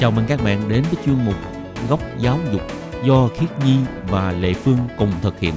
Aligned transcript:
Chào 0.00 0.10
mừng 0.10 0.24
các 0.28 0.40
bạn 0.44 0.68
đến 0.68 0.82
với 0.82 1.04
chuyên 1.04 1.16
mục 1.24 1.34
Góc 1.88 2.00
Giáo 2.18 2.38
dục 2.52 2.62
do 3.04 3.28
Khiết 3.36 3.48
Nhi 3.64 3.76
và 4.08 4.32
Lệ 4.32 4.52
Phương 4.52 4.78
cùng 4.98 5.12
thực 5.22 5.40
hiện. 5.40 5.54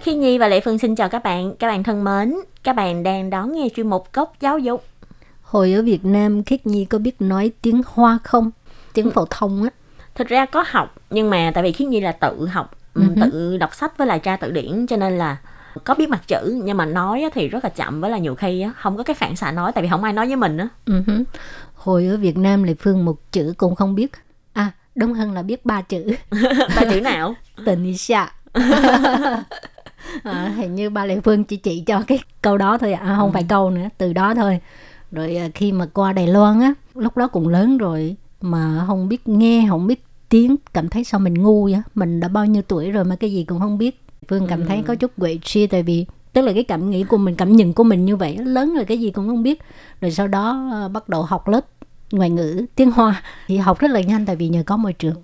Khi 0.00 0.14
Nhi 0.14 0.38
và 0.38 0.48
Lệ 0.48 0.60
Phương 0.60 0.78
xin 0.78 0.94
chào 0.94 1.08
các 1.08 1.22
bạn. 1.22 1.54
Các 1.58 1.68
bạn 1.68 1.82
thân 1.82 2.04
mến, 2.04 2.34
các 2.62 2.72
bạn 2.72 3.02
đang 3.02 3.30
đón 3.30 3.52
nghe 3.52 3.68
chuyên 3.76 3.90
mục 3.90 4.12
Góc 4.12 4.32
Giáo 4.40 4.58
dục. 4.58 4.84
Hồi 5.42 5.72
ở 5.72 5.82
Việt 5.82 6.04
Nam, 6.04 6.44
Khiết 6.44 6.66
Nhi 6.66 6.84
có 6.84 6.98
biết 6.98 7.16
nói 7.18 7.52
tiếng 7.62 7.82
Hoa 7.86 8.18
không? 8.24 8.50
Tiếng 8.92 9.10
phổ 9.10 9.24
thông 9.30 9.62
á. 9.62 9.70
Thực 10.14 10.28
ra 10.28 10.46
có 10.46 10.64
học, 10.66 10.94
nhưng 11.10 11.30
mà 11.30 11.50
tại 11.54 11.64
vì 11.64 11.72
Khiết 11.72 11.88
Nhi 11.88 12.00
là 12.00 12.12
tự 12.12 12.46
học, 12.46 12.76
hứ. 12.94 13.04
tự 13.20 13.56
đọc 13.56 13.74
sách 13.74 13.98
với 13.98 14.06
lại 14.06 14.18
tra 14.18 14.36
từ 14.36 14.50
điển 14.50 14.86
cho 14.86 14.96
nên 14.96 15.18
là 15.18 15.36
có 15.84 15.94
biết 15.94 16.08
mặt 16.08 16.22
chữ 16.26 16.60
nhưng 16.64 16.76
mà 16.76 16.86
nói 16.86 17.24
thì 17.34 17.48
rất 17.48 17.64
là 17.64 17.70
chậm 17.70 18.00
với 18.00 18.10
là 18.10 18.18
nhiều 18.18 18.34
khi 18.34 18.66
không 18.76 18.96
có 18.96 19.02
cái 19.02 19.14
phản 19.14 19.36
xạ 19.36 19.52
nói 19.52 19.72
tại 19.72 19.82
vì 19.82 19.88
không 19.88 20.04
ai 20.04 20.12
nói 20.12 20.26
với 20.26 20.36
mình 20.36 20.58
á. 20.58 20.68
Ừ. 20.86 21.02
Hồi 21.74 22.06
ở 22.06 22.16
Việt 22.16 22.36
Nam, 22.36 22.62
Lệ 22.62 22.74
Phương 22.74 23.04
một 23.04 23.32
chữ 23.32 23.54
cũng 23.56 23.74
không 23.74 23.94
biết. 23.94 24.12
À, 24.52 24.72
đúng 24.94 25.12
hơn 25.12 25.32
là 25.32 25.42
biết 25.42 25.66
ba 25.66 25.82
chữ. 25.82 26.14
Ba 26.76 26.82
chữ 26.90 27.00
nào? 27.00 27.34
Tình 27.64 27.84
ý 27.84 27.96
xạ. 27.96 28.32
à, 30.22 30.52
hình 30.56 30.74
như 30.74 30.90
ba 30.90 31.04
Lệ 31.04 31.20
Phương 31.20 31.44
chỉ 31.44 31.56
chỉ 31.56 31.80
cho 31.80 32.02
cái 32.06 32.18
câu 32.42 32.58
đó 32.58 32.78
thôi 32.78 32.92
à, 32.92 33.14
không 33.18 33.32
phải 33.32 33.44
câu 33.48 33.70
nữa, 33.70 33.88
từ 33.98 34.12
đó 34.12 34.34
thôi. 34.34 34.60
Rồi 35.12 35.36
à, 35.36 35.48
khi 35.54 35.72
mà 35.72 35.86
qua 35.86 36.12
Đài 36.12 36.26
Loan 36.26 36.60
á, 36.60 36.74
lúc 36.94 37.16
đó 37.16 37.28
cũng 37.28 37.48
lớn 37.48 37.78
rồi 37.78 38.16
mà 38.40 38.84
không 38.86 39.08
biết 39.08 39.28
nghe, 39.28 39.66
không 39.68 39.86
biết 39.86 40.04
tiếng, 40.28 40.56
cảm 40.74 40.88
thấy 40.88 41.04
sao 41.04 41.20
mình 41.20 41.34
ngu 41.34 41.64
vậy? 41.64 41.82
Mình 41.94 42.20
đã 42.20 42.28
bao 42.28 42.46
nhiêu 42.46 42.62
tuổi 42.62 42.90
rồi 42.90 43.04
mà 43.04 43.16
cái 43.16 43.32
gì 43.32 43.44
cũng 43.44 43.60
không 43.60 43.78
biết. 43.78 44.02
Phương 44.28 44.46
cảm 44.48 44.64
thấy 44.64 44.82
có 44.86 44.94
chút 44.94 45.10
quậy 45.18 45.40
suy 45.44 45.66
tại 45.66 45.82
vì 45.82 46.06
tức 46.32 46.42
là 46.42 46.52
cái 46.52 46.64
cảm 46.64 46.90
nghĩ 46.90 47.04
của 47.04 47.16
mình, 47.16 47.34
cảm 47.34 47.56
nhận 47.56 47.72
của 47.72 47.84
mình 47.84 48.04
như 48.04 48.16
vậy, 48.16 48.36
lớn 48.36 48.74
rồi 48.74 48.84
cái 48.84 49.00
gì 49.00 49.10
cũng 49.10 49.28
không 49.28 49.42
biết. 49.42 49.60
Rồi 50.00 50.10
sau 50.10 50.28
đó 50.28 50.68
à, 50.72 50.88
bắt 50.88 51.08
đầu 51.08 51.22
học 51.22 51.48
lớp 51.48 51.60
ngoại 52.10 52.30
ngữ 52.30 52.66
tiếng 52.74 52.90
Hoa 52.90 53.22
thì 53.46 53.56
học 53.56 53.78
rất 53.78 53.90
là 53.90 54.00
nhanh 54.00 54.26
tại 54.26 54.36
vì 54.36 54.48
nhờ 54.48 54.62
có 54.66 54.76
môi 54.76 54.92
trường. 54.92 55.14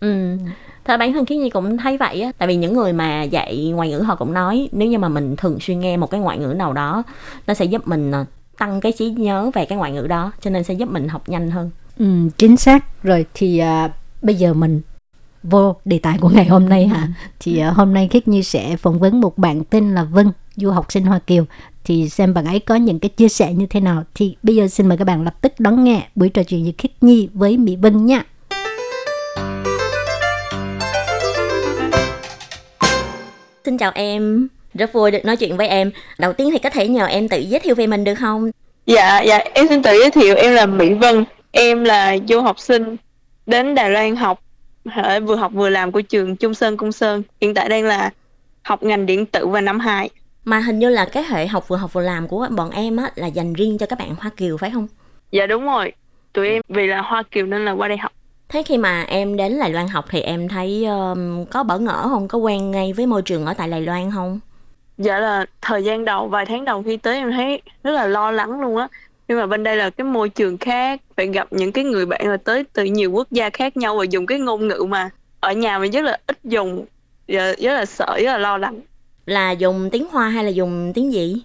Ừ. 0.00 0.36
Thật 0.84 0.96
bản 0.96 1.12
thân 1.12 1.26
Khiết 1.26 1.38
Nhi 1.38 1.50
cũng 1.50 1.76
thấy 1.76 1.98
vậy 1.98 2.20
á 2.20 2.32
Tại 2.38 2.48
vì 2.48 2.56
những 2.56 2.74
người 2.74 2.92
mà 2.92 3.22
dạy 3.22 3.72
ngoại 3.74 3.90
ngữ 3.90 3.98
họ 3.98 4.16
cũng 4.16 4.32
nói 4.32 4.68
Nếu 4.72 4.88
như 4.88 4.98
mà 4.98 5.08
mình 5.08 5.36
thường 5.36 5.60
xuyên 5.60 5.80
nghe 5.80 5.96
một 5.96 6.10
cái 6.10 6.20
ngoại 6.20 6.38
ngữ 6.38 6.54
nào 6.56 6.72
đó 6.72 7.02
Nó 7.46 7.54
sẽ 7.54 7.64
giúp 7.64 7.88
mình 7.88 8.12
à, 8.12 8.24
tăng 8.58 8.80
cái 8.80 8.92
trí 8.92 9.10
nhớ 9.10 9.50
về 9.54 9.66
cái 9.66 9.78
ngoại 9.78 9.92
ngữ 9.92 10.06
đó 10.06 10.32
Cho 10.40 10.50
nên 10.50 10.64
sẽ 10.64 10.74
giúp 10.74 10.88
mình 10.90 11.08
học 11.08 11.28
nhanh 11.28 11.50
hơn 11.50 11.70
Ừ, 11.98 12.06
chính 12.38 12.56
xác 12.56 13.02
rồi 13.02 13.26
thì 13.34 13.58
à, 13.58 13.90
bây 14.22 14.34
giờ 14.34 14.54
mình 14.54 14.80
vô 15.42 15.76
đề 15.84 15.98
tài 15.98 16.18
của 16.18 16.28
ngày 16.28 16.46
hôm 16.46 16.68
nay 16.68 16.86
hả? 16.86 17.08
Thì 17.40 17.58
à, 17.58 17.70
hôm 17.70 17.94
nay 17.94 18.08
khiết 18.10 18.28
nhi 18.28 18.42
sẽ 18.42 18.76
phỏng 18.76 18.98
vấn 18.98 19.20
một 19.20 19.38
bạn 19.38 19.64
tên 19.64 19.94
là 19.94 20.04
vân 20.04 20.32
du 20.56 20.70
học 20.70 20.92
sinh 20.92 21.04
hoa 21.04 21.18
kiều. 21.18 21.44
Thì 21.84 22.08
xem 22.08 22.34
bạn 22.34 22.44
ấy 22.44 22.60
có 22.60 22.74
những 22.74 22.98
cái 22.98 23.08
chia 23.08 23.28
sẻ 23.28 23.52
như 23.52 23.66
thế 23.66 23.80
nào. 23.80 24.04
Thì 24.14 24.36
bây 24.42 24.56
giờ 24.56 24.68
xin 24.68 24.88
mời 24.88 24.98
các 24.98 25.04
bạn 25.04 25.22
lập 25.22 25.34
tức 25.40 25.52
đón 25.58 25.84
nghe 25.84 26.02
buổi 26.14 26.28
trò 26.28 26.42
chuyện 26.42 26.62
với 26.62 26.74
khiết 26.78 26.90
nhi 27.00 27.28
với 27.32 27.56
mỹ 27.56 27.76
vân 27.76 28.06
nha. 28.06 28.24
Xin 33.64 33.78
chào 33.78 33.92
em. 33.94 34.48
Rất 34.74 34.92
vui 34.92 35.10
được 35.10 35.24
nói 35.24 35.36
chuyện 35.36 35.56
với 35.56 35.68
em. 35.68 35.90
Đầu 36.18 36.32
tiên 36.32 36.48
thì 36.52 36.58
có 36.58 36.70
thể 36.70 36.88
nhờ 36.88 37.06
em 37.06 37.28
tự 37.28 37.38
giới 37.38 37.60
thiệu 37.60 37.74
về 37.74 37.86
mình 37.86 38.04
được 38.04 38.14
không? 38.14 38.50
Dạ, 38.86 39.20
dạ, 39.22 39.38
em 39.54 39.68
xin 39.68 39.82
tự 39.82 39.90
giới 40.00 40.10
thiệu. 40.10 40.34
Em 40.36 40.52
là 40.52 40.66
Mỹ 40.66 40.94
Vân. 40.94 41.24
Em 41.52 41.84
là 41.84 42.16
du 42.28 42.40
học 42.40 42.58
sinh 42.58 42.96
đến 43.46 43.74
Đài 43.74 43.90
Loan 43.90 44.16
học, 44.16 44.40
hả, 44.86 45.20
vừa 45.20 45.36
học 45.36 45.52
vừa 45.54 45.68
làm 45.68 45.92
của 45.92 46.00
trường 46.00 46.36
Trung 46.36 46.54
Sơn 46.54 46.76
Cung 46.76 46.92
Sơn. 46.92 47.22
Hiện 47.40 47.54
tại 47.54 47.68
đang 47.68 47.84
là 47.84 48.10
học 48.62 48.82
ngành 48.82 49.06
điện 49.06 49.26
tử 49.26 49.46
và 49.46 49.60
năm 49.60 49.80
2. 49.80 50.10
Mà 50.44 50.58
hình 50.58 50.78
như 50.78 50.88
là 50.88 51.04
cái 51.04 51.22
hệ 51.22 51.46
học 51.46 51.68
vừa 51.68 51.76
học 51.76 51.92
vừa 51.92 52.02
làm 52.02 52.28
của 52.28 52.48
bọn 52.50 52.70
em 52.70 52.96
á 52.96 53.10
Là 53.14 53.26
dành 53.26 53.52
riêng 53.52 53.78
cho 53.78 53.86
các 53.86 53.98
bạn 53.98 54.14
Hoa 54.18 54.30
Kiều 54.36 54.56
phải 54.56 54.70
không? 54.70 54.88
Dạ 55.30 55.46
đúng 55.46 55.64
rồi, 55.64 55.92
tụi 56.32 56.48
em 56.48 56.62
vì 56.68 56.86
là 56.86 57.02
Hoa 57.02 57.22
Kiều 57.22 57.46
nên 57.46 57.64
là 57.64 57.72
qua 57.72 57.88
đây 57.88 57.96
học. 57.96 58.12
Thế 58.48 58.62
khi 58.62 58.78
mà 58.78 59.02
em 59.02 59.36
đến 59.36 59.58
Đài 59.60 59.70
Loan 59.70 59.88
học 59.88 60.04
thì 60.10 60.20
em 60.20 60.48
thấy 60.48 60.84
um, 60.84 61.44
có 61.44 61.62
bỡ 61.62 61.78
ngỡ 61.78 62.08
không? 62.08 62.28
Có 62.28 62.38
quen 62.38 62.70
ngay 62.70 62.92
với 62.92 63.06
môi 63.06 63.22
trường 63.22 63.46
ở 63.46 63.54
tại 63.54 63.68
Đài 63.68 63.80
Loan 63.80 64.10
không? 64.10 64.40
Dạ 64.98 65.18
là 65.18 65.46
thời 65.60 65.84
gian 65.84 66.04
đầu, 66.04 66.28
vài 66.28 66.46
tháng 66.46 66.64
đầu 66.64 66.82
khi 66.82 66.96
tới 66.96 67.16
em 67.16 67.32
thấy 67.32 67.62
rất 67.84 67.90
là 67.90 68.06
lo 68.06 68.30
lắng 68.30 68.60
luôn 68.60 68.76
á. 68.76 68.88
Nhưng 69.32 69.40
mà 69.40 69.46
bên 69.46 69.62
đây 69.62 69.76
là 69.76 69.90
cái 69.90 70.04
môi 70.04 70.28
trường 70.28 70.58
khác, 70.58 71.00
phải 71.16 71.26
gặp 71.26 71.52
những 71.52 71.72
cái 71.72 71.84
người 71.84 72.06
bạn 72.06 72.28
là 72.28 72.36
tới 72.36 72.64
từ 72.72 72.84
nhiều 72.84 73.10
quốc 73.10 73.28
gia 73.30 73.50
khác 73.50 73.76
nhau 73.76 73.96
và 73.96 74.04
dùng 74.04 74.26
cái 74.26 74.38
ngôn 74.38 74.68
ngữ 74.68 74.84
mà 74.88 75.10
ở 75.40 75.52
nhà 75.52 75.78
mình 75.78 75.92
rất 75.92 76.04
là 76.04 76.18
ít 76.26 76.38
dùng, 76.44 76.84
rất 77.28 77.56
là 77.58 77.84
sợ, 77.84 78.16
rất 78.16 78.32
là 78.32 78.38
lo 78.38 78.58
lắng. 78.58 78.80
Là 79.26 79.50
dùng 79.50 79.88
tiếng 79.92 80.06
Hoa 80.10 80.28
hay 80.28 80.44
là 80.44 80.50
dùng 80.50 80.92
tiếng 80.94 81.12
gì? 81.12 81.42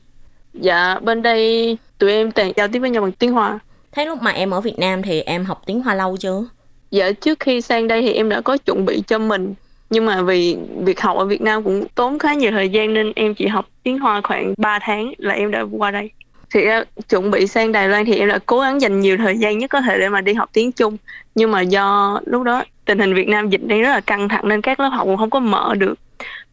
Dạ, 0.53 0.99
bên 0.99 1.21
đây 1.21 1.77
tụi 1.97 2.11
em 2.11 2.31
toàn 2.31 2.51
giao 2.55 2.67
tiếp 2.67 2.79
với 2.79 2.89
nhau 2.89 3.01
bằng 3.01 3.11
tiếng 3.11 3.31
Hoa. 3.31 3.59
Thế 3.91 4.05
lúc 4.05 4.21
mà 4.21 4.31
em 4.31 4.51
ở 4.51 4.61
Việt 4.61 4.79
Nam 4.79 5.01
thì 5.01 5.21
em 5.21 5.45
học 5.45 5.61
tiếng 5.65 5.81
Hoa 5.81 5.95
lâu 5.95 6.17
chưa? 6.17 6.45
Dạ, 6.91 7.11
trước 7.11 7.39
khi 7.39 7.61
sang 7.61 7.87
đây 7.87 8.01
thì 8.01 8.13
em 8.13 8.29
đã 8.29 8.41
có 8.41 8.57
chuẩn 8.57 8.85
bị 8.85 9.03
cho 9.07 9.19
mình. 9.19 9.53
Nhưng 9.89 10.05
mà 10.05 10.21
vì 10.21 10.57
việc 10.79 11.01
học 11.01 11.17
ở 11.17 11.25
Việt 11.25 11.41
Nam 11.41 11.63
cũng 11.63 11.87
tốn 11.95 12.19
khá 12.19 12.33
nhiều 12.33 12.51
thời 12.51 12.69
gian 12.69 12.93
nên 12.93 13.11
em 13.15 13.35
chỉ 13.35 13.47
học 13.47 13.65
tiếng 13.83 13.99
Hoa 13.99 14.21
khoảng 14.23 14.53
3 14.57 14.79
tháng 14.81 15.13
là 15.17 15.33
em 15.33 15.51
đã 15.51 15.65
qua 15.71 15.91
đây. 15.91 16.09
Thì 16.53 16.61
chuẩn 17.09 17.31
bị 17.31 17.47
sang 17.47 17.71
Đài 17.71 17.89
Loan 17.89 18.05
thì 18.05 18.15
em 18.15 18.27
đã 18.27 18.39
cố 18.45 18.59
gắng 18.59 18.81
dành 18.81 18.99
nhiều 18.99 19.17
thời 19.17 19.37
gian 19.37 19.57
nhất 19.57 19.69
có 19.69 19.81
thể 19.81 19.97
để 19.99 20.09
mà 20.09 20.21
đi 20.21 20.33
học 20.33 20.49
tiếng 20.53 20.71
Trung. 20.71 20.97
Nhưng 21.35 21.51
mà 21.51 21.61
do 21.61 22.19
lúc 22.25 22.43
đó 22.43 22.63
tình 22.85 22.99
hình 22.99 23.13
Việt 23.13 23.27
Nam 23.27 23.49
dịch 23.49 23.63
đang 23.67 23.81
rất 23.81 23.89
là 23.89 23.99
căng 23.99 24.29
thẳng 24.29 24.47
nên 24.47 24.61
các 24.61 24.79
lớp 24.79 24.89
học 24.89 25.05
cũng 25.05 25.17
không 25.17 25.29
có 25.29 25.39
mở 25.39 25.75
được. 25.77 25.93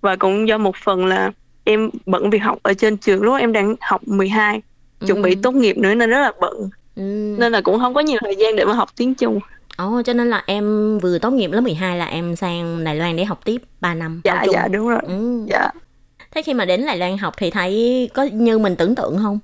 Và 0.00 0.16
cũng 0.16 0.48
do 0.48 0.58
một 0.58 0.76
phần 0.76 1.06
là 1.06 1.30
em 1.64 1.90
bận 2.06 2.30
việc 2.30 2.38
học 2.38 2.58
ở 2.62 2.74
trên 2.74 2.96
trường 2.96 3.22
lúc 3.22 3.32
đó 3.32 3.36
em 3.38 3.52
đang 3.52 3.74
học 3.80 4.08
12 4.08 4.62
chuẩn 5.06 5.22
bị 5.22 5.30
Ừ. 5.34 5.40
tốt 5.42 5.54
nghiệp 5.54 5.78
nữa 5.78 5.94
nên 5.94 6.10
rất 6.10 6.20
là 6.20 6.32
bận 6.40 6.70
Ừ. 6.96 7.36
nên 7.38 7.52
là 7.52 7.60
cũng 7.60 7.78
không 7.78 7.94
có 7.94 8.00
nhiều 8.00 8.18
thời 8.20 8.36
gian 8.36 8.56
để 8.56 8.64
mà 8.64 8.72
học 8.72 8.88
tiếng 8.96 9.14
Trung. 9.14 9.40
Ồ, 9.76 10.02
cho 10.04 10.12
nên 10.12 10.30
là 10.30 10.42
em 10.46 10.98
vừa 10.98 11.18
tốt 11.18 11.30
nghiệp 11.30 11.50
lớp 11.52 11.60
12 11.60 11.96
là 11.96 12.04
em 12.06 12.36
sang 12.36 12.84
Đài 12.84 12.96
Loan 12.96 13.16
để 13.16 13.24
học 13.24 13.40
tiếp 13.44 13.62
3 13.80 13.94
năm. 13.94 14.20
Dạ 14.24 14.44
dạ 14.52 14.68
đúng 14.68 14.88
rồi. 14.88 15.00
Ừ. 15.06 15.44
Dạ. 15.50 15.68
Thế 16.34 16.42
khi 16.42 16.54
mà 16.54 16.64
đến 16.64 16.86
Đài 16.86 16.96
Loan 16.98 17.18
học 17.18 17.34
thì 17.36 17.50
thấy 17.50 18.10
có 18.14 18.22
như 18.22 18.58
mình 18.58 18.76
tưởng 18.76 18.94
tượng 18.94 19.18
không? 19.22 19.38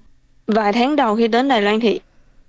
Vài 0.55 0.73
tháng 0.73 0.97
đầu 0.97 1.17
khi 1.17 1.29
đến 1.29 1.49
Đài 1.49 1.63
Loan 1.63 1.81
thì 1.81 2.01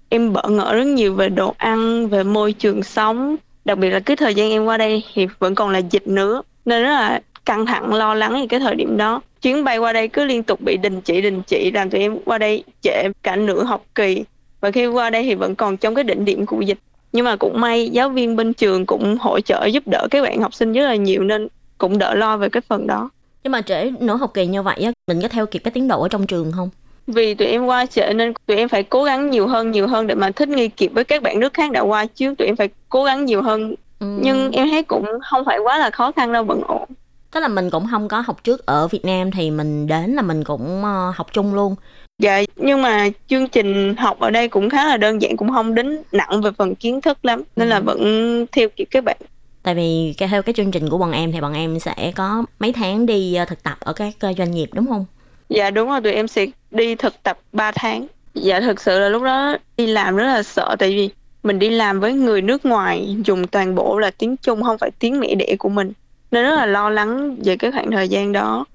em 0.10 0.34
bỡ 0.34 0.44
ngỡ 0.50 0.74
rất 0.74 0.84
nhiều 0.84 1.14
về 1.14 1.30
đồ 1.30 1.54
ăn, 1.58 2.08
về 2.08 2.24
môi 2.24 2.54
trường 2.54 2.84
sống. 2.84 3.36
Đặc 3.66 3.78
biệt 3.78 3.90
là 3.90 4.00
cái 4.00 4.16
thời 4.16 4.36
gian 4.36 4.52
em 4.52 4.66
qua 4.66 4.78
đây 4.78 5.04
thì 5.14 5.28
vẫn 5.40 5.56
còn 5.56 5.70
là 5.70 5.80
dịch 5.80 6.08
nữa. 6.08 6.42
Nên 6.66 6.84
rất 6.84 6.90
là 6.90 7.22
căng 7.46 7.66
thẳng, 7.66 7.94
lo 7.94 8.14
lắng 8.14 8.34
thì 8.42 8.48
cái 8.48 8.60
thời 8.60 8.76
điểm 8.76 8.98
đó. 8.98 9.22
Chuyến 9.42 9.64
bay 9.64 9.78
qua 9.78 9.94
đây 9.94 10.08
cứ 10.08 10.26
liên 10.26 10.44
tục 10.44 10.62
bị 10.62 10.78
đình 10.78 11.02
chỉ, 11.02 11.22
đình 11.22 11.42
chỉ 11.48 11.72
làm 11.72 11.90
tụi 11.90 12.02
em 12.02 12.18
qua 12.26 12.38
đây 12.38 12.64
trễ 12.82 13.10
cả 13.24 13.36
nửa 13.36 13.64
học 13.64 13.86
kỳ. 13.96 14.24
Và 14.62 14.72
khi 14.72 14.88
qua 14.88 15.10
đây 15.10 15.24
thì 15.24 15.36
vẫn 15.36 15.56
còn 15.56 15.78
trong 15.78 15.96
cái 15.96 16.04
đỉnh 16.04 16.26
điểm 16.26 16.46
của 16.46 16.62
dịch. 16.62 16.80
Nhưng 17.12 17.26
mà 17.26 17.36
cũng 17.36 17.62
may 17.62 17.90
giáo 17.90 18.10
viên 18.10 18.36
bên 18.36 18.54
trường 18.54 18.86
cũng 18.86 19.18
hỗ 19.20 19.40
trợ 19.40 19.66
giúp 19.66 19.84
đỡ 19.92 20.08
các 20.12 20.24
bạn 20.24 20.42
học 20.42 20.54
sinh 20.54 20.74
rất 20.74 20.84
là 20.84 20.96
nhiều 20.96 21.24
nên 21.24 21.48
cũng 21.78 21.98
đỡ 21.98 22.14
lo 22.14 22.38
về 22.38 22.50
cái 22.50 22.62
phần 22.62 22.88
đó. 22.88 23.10
Nhưng 23.44 23.52
mà 23.52 23.62
trễ 23.62 23.92
nửa 24.00 24.16
học 24.16 24.32
kỳ 24.34 24.46
như 24.46 24.64
vậy 24.64 24.78
á, 24.84 24.92
mình 25.08 25.22
có 25.22 25.28
theo 25.28 25.46
kịp 25.46 25.60
cái 25.60 25.72
tiến 25.72 25.88
độ 25.88 26.02
ở 26.02 26.08
trong 26.08 26.28
trường 26.28 26.52
không? 26.52 26.70
Vì 27.08 27.34
tụi 27.34 27.48
em 27.48 27.66
qua 27.66 27.86
trễ 27.86 28.14
nên 28.14 28.34
tụi 28.46 28.58
em 28.58 28.70
phải 28.70 28.84
cố 28.84 29.04
gắng 29.04 29.30
nhiều 29.30 29.48
hơn 29.48 29.72
nhiều 29.72 29.88
hơn 29.88 30.08
để 30.08 30.16
mà 30.16 30.32
thích 30.32 30.50
nghi 30.50 30.68
kịp 30.68 30.88
với 30.94 31.04
các 31.04 31.24
bạn 31.24 31.40
nước 31.40 31.54
khác 31.54 31.72
đã 31.72 31.82
qua 31.82 32.06
trước 32.06 32.36
tụi 32.38 32.46
em 32.48 32.56
phải 32.56 32.70
cố 32.90 33.04
gắng 33.04 33.26
nhiều 33.26 33.42
hơn 33.42 33.76
Ừ. 34.00 34.08
nhưng 34.22 34.52
em 34.52 34.70
thấy 34.70 34.84
cũng 34.84 35.06
không 35.32 35.46
phải 35.46 35.60
quá 35.60 35.78
là 35.78 35.90
khó 35.90 36.12
khăn 36.12 36.34
đâu 36.34 36.44
vẫn 36.44 36.62
ổn 36.68 36.90
Tức 37.32 37.40
là 37.40 37.48
mình 37.48 37.70
cũng 37.70 37.88
không 37.92 38.08
có 38.08 38.22
học 38.22 38.44
trước 38.44 38.66
ở 38.66 38.88
Việt 38.88 39.06
Nam 39.06 39.32
thì 39.32 39.52
mình 39.52 39.88
đến 39.88 40.12
là 40.12 40.22
mình 40.22 40.44
cũng 40.44 40.84
ờ, 40.84 41.14
học 41.16 41.28
chung 41.34 41.54
luôn. 41.54 41.76
dạ 42.20 42.42
nhưng 42.56 42.82
mà 42.82 43.10
chương 43.28 43.48
trình 43.48 43.96
học 43.98 44.20
ở 44.20 44.30
đây 44.30 44.48
cũng 44.48 44.70
khá 44.70 44.86
là 44.88 44.98
đơn 44.98 45.22
giản 45.22 45.38
cũng 45.38 45.50
không 45.52 45.76
đến 45.76 46.02
nặng 46.12 46.42
về 46.42 46.52
phần 46.58 46.76
kiến 46.76 47.02
thức 47.02 47.26
lắm 47.26 47.44
nên 47.56 47.70
là 47.70 47.76
Ừ. 47.78 47.82
vẫn 47.86 48.46
theo 48.52 48.70
kịp 48.76 48.88
các 48.92 49.04
bạn 49.04 49.18
Tại 49.64 49.76
vì 49.76 50.14
theo 50.30 50.42
cái 50.42 50.54
chương 50.54 50.72
trình 50.72 50.90
của 50.90 50.98
bọn 50.98 51.12
em 51.12 51.32
thì 51.32 51.42
bọn 51.42 51.54
em 51.54 51.80
sẽ 51.80 52.12
có 52.16 52.44
mấy 52.60 52.72
tháng 52.74 53.06
đi 53.06 53.36
ờ, 53.36 53.46
thực 53.46 53.64
tập 53.64 53.78
ở 53.80 53.94
các 53.94 54.14
ờ, 54.20 54.34
doanh 54.38 54.52
nghiệp 54.52 54.70
đúng 54.74 54.88
không? 54.88 55.06
dạ 55.50 55.70
đúng 55.70 55.90
rồi 55.90 56.02
tụi 56.02 56.14
em 56.14 56.28
sẽ 56.28 56.46
đi 56.72 56.96
thực 56.96 57.24
tập 57.24 57.40
3 57.54 57.72
tháng. 57.72 58.08
Dạ 58.34 58.60
thực 58.60 58.82
sự 58.82 59.00
là 59.00 59.10
lúc 59.10 59.24
đó 59.24 59.58
đi 59.78 59.88
làm 59.88 60.16
rất 60.16 60.26
là 60.26 60.44
sợ 60.44 60.76
tại 60.80 60.90
vì 60.90 61.10
mình 61.44 61.60
đi 61.60 61.70
làm 61.70 62.00
với 62.00 62.14
người 62.14 62.42
nước 62.42 62.66
ngoài 62.66 63.18
dùng 63.26 63.48
toàn 63.48 63.76
bộ 63.76 64.00
là 64.00 64.12
tiếng 64.12 64.38
Trung 64.38 64.64
không 64.64 64.78
phải 64.78 64.92
tiếng 65.00 65.20
mẹ 65.20 65.36
đẻ 65.36 65.56
của 65.60 65.70
mình. 65.70 65.92
Nên 66.32 66.44
rất 66.44 66.56
là 66.56 66.66
lo 66.66 66.90
lắng 66.90 67.36
về 67.44 67.58
cái 67.58 67.72
khoảng 67.72 67.92
thời 67.92 68.10
gian 68.10 68.32
đó. 68.32 68.66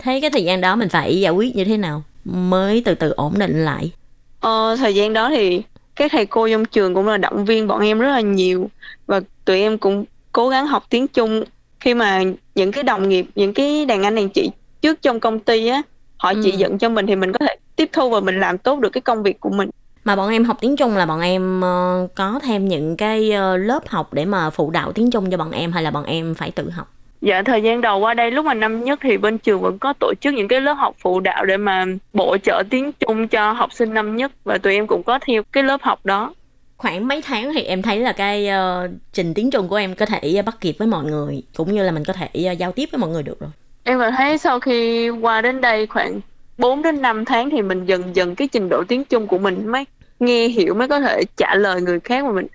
Thế 0.00 0.20
cái 0.20 0.30
thời 0.30 0.44
gian 0.44 0.60
đó 0.60 0.76
mình 0.76 0.88
phải 0.88 1.20
giải 1.20 1.32
quyết 1.32 1.56
như 1.56 1.64
thế 1.64 1.76
nào 1.76 2.02
mới 2.24 2.82
từ 2.84 2.94
từ 2.94 3.10
ổn 3.10 3.34
định 3.38 3.64
lại? 3.64 3.92
Ờ, 4.40 4.76
thời 4.78 4.94
gian 4.94 5.12
đó 5.12 5.30
thì 5.30 5.62
các 5.96 6.12
thầy 6.12 6.26
cô 6.26 6.48
trong 6.48 6.64
trường 6.64 6.94
cũng 6.94 7.08
là 7.08 7.16
động 7.16 7.44
viên 7.44 7.66
bọn 7.66 7.80
em 7.80 7.98
rất 7.98 8.08
là 8.08 8.20
nhiều. 8.20 8.70
Và 9.06 9.20
tụi 9.44 9.60
em 9.60 9.78
cũng 9.78 10.04
cố 10.32 10.48
gắng 10.48 10.66
học 10.66 10.84
tiếng 10.90 11.08
Trung. 11.08 11.44
Khi 11.80 11.94
mà 11.94 12.22
những 12.54 12.72
cái 12.72 12.84
đồng 12.84 13.08
nghiệp, 13.08 13.26
những 13.34 13.54
cái 13.54 13.86
đàn 13.86 14.02
anh 14.02 14.14
đàn 14.14 14.28
chị 14.28 14.50
trước 14.82 15.02
trong 15.02 15.20
công 15.20 15.40
ty 15.40 15.66
á, 15.66 15.82
họ 16.22 16.32
chỉ 16.42 16.50
Ừ. 16.52 16.56
dẫn 16.56 16.78
cho 16.78 16.88
mình 16.88 17.06
thì 17.06 17.16
mình 17.16 17.32
có 17.32 17.38
thể 17.46 17.56
tiếp 17.76 17.90
thu 17.92 18.10
và 18.10 18.20
mình 18.20 18.40
làm 18.40 18.58
tốt 18.58 18.80
được 18.80 18.90
cái 18.90 19.00
công 19.00 19.22
việc 19.22 19.40
của 19.40 19.50
mình. 19.50 19.70
Mà 20.04 20.16
bọn 20.16 20.30
em 20.30 20.44
học 20.44 20.56
tiếng 20.60 20.76
Trung 20.76 20.96
là 20.96 21.06
bọn 21.06 21.20
em 21.20 21.60
ờ, 21.60 22.08
có 22.14 22.40
thêm 22.42 22.68
những 22.68 22.96
cái 22.96 23.32
ờ, 23.32 23.56
lớp 23.56 23.88
học 23.88 24.14
để 24.14 24.24
mà 24.24 24.50
phụ 24.50 24.70
đạo 24.70 24.92
tiếng 24.92 25.10
Trung 25.10 25.30
cho 25.30 25.36
bọn 25.36 25.50
em 25.50 25.72
hay 25.72 25.82
là 25.82 25.90
bọn 25.90 26.04
em 26.04 26.34
phải 26.34 26.50
tự 26.50 26.70
học? 26.70 26.88
Dạ 27.20 27.42
thời 27.42 27.62
gian 27.62 27.80
đầu 27.80 27.98
qua 27.98 28.14
đây 28.14 28.30
lúc 28.30 28.44
mà 28.46 28.54
năm 28.54 28.84
nhất 28.84 28.98
thì 29.02 29.16
bên 29.16 29.38
trường 29.38 29.60
vẫn 29.60 29.78
có 29.78 29.92
tổ 30.00 30.12
chức 30.20 30.34
những 30.34 30.48
cái 30.48 30.60
lớp 30.60 30.74
học 30.74 30.94
phụ 30.98 31.20
đạo 31.20 31.44
để 31.44 31.56
mà 31.56 31.84
bổ 32.12 32.36
trợ 32.42 32.62
tiếng 32.70 32.92
Trung 32.92 33.28
cho 33.28 33.52
học 33.52 33.72
sinh 33.72 33.94
năm 33.94 34.16
nhất 34.16 34.32
và 34.44 34.58
tụi 34.58 34.74
em 34.74 34.86
cũng 34.86 35.02
có 35.02 35.18
theo 35.26 35.42
cái 35.52 35.62
lớp 35.62 35.82
học 35.82 36.06
đó. 36.06 36.34
Khoảng 36.76 37.08
mấy 37.08 37.22
tháng 37.22 37.52
thì 37.54 37.62
em 37.62 37.82
thấy 37.82 37.98
là 37.98 38.12
cái 38.12 38.48
ờ, 38.48 38.88
trình 39.12 39.34
tiếng 39.34 39.50
Trung 39.50 39.68
của 39.68 39.76
em 39.76 39.94
có 39.94 40.06
thể 40.06 40.42
bắt 40.46 40.56
kịp 40.60 40.74
với 40.78 40.88
mọi 40.88 41.04
người 41.04 41.42
cũng 41.56 41.72
như 41.72 41.82
là 41.82 41.92
mình 41.92 42.04
có 42.04 42.12
thể 42.12 42.28
ờ, 42.46 42.52
giao 42.52 42.72
tiếp 42.72 42.88
với 42.92 42.98
mọi 42.98 43.10
người 43.10 43.22
được 43.22 43.40
rồi. 43.40 43.50
Em 43.84 43.98
vẫn 43.98 44.14
thấy 44.16 44.38
sau 44.38 44.60
khi 44.60 45.08
qua 45.10 45.40
đến 45.40 45.60
đây 45.60 45.86
khoảng 45.86 46.20
4 46.58 46.82
đến 46.82 47.02
5 47.02 47.24
tháng 47.24 47.50
thì 47.50 47.62
mình 47.62 47.84
dần 47.86 48.16
dần 48.16 48.34
cái 48.34 48.48
trình 48.48 48.68
độ 48.68 48.84
tiếng 48.88 49.04
Trung 49.04 49.26
của 49.26 49.38
mình 49.38 49.66
mới 49.66 49.84
nghe 50.20 50.48
hiểu 50.48 50.74
mới 50.74 50.88
có 50.88 51.00
thể 51.00 51.22
trả 51.36 51.54
lời 51.54 51.80
người 51.82 52.00
khác 52.00 52.24
mà 52.24 52.32
mình 52.32 52.46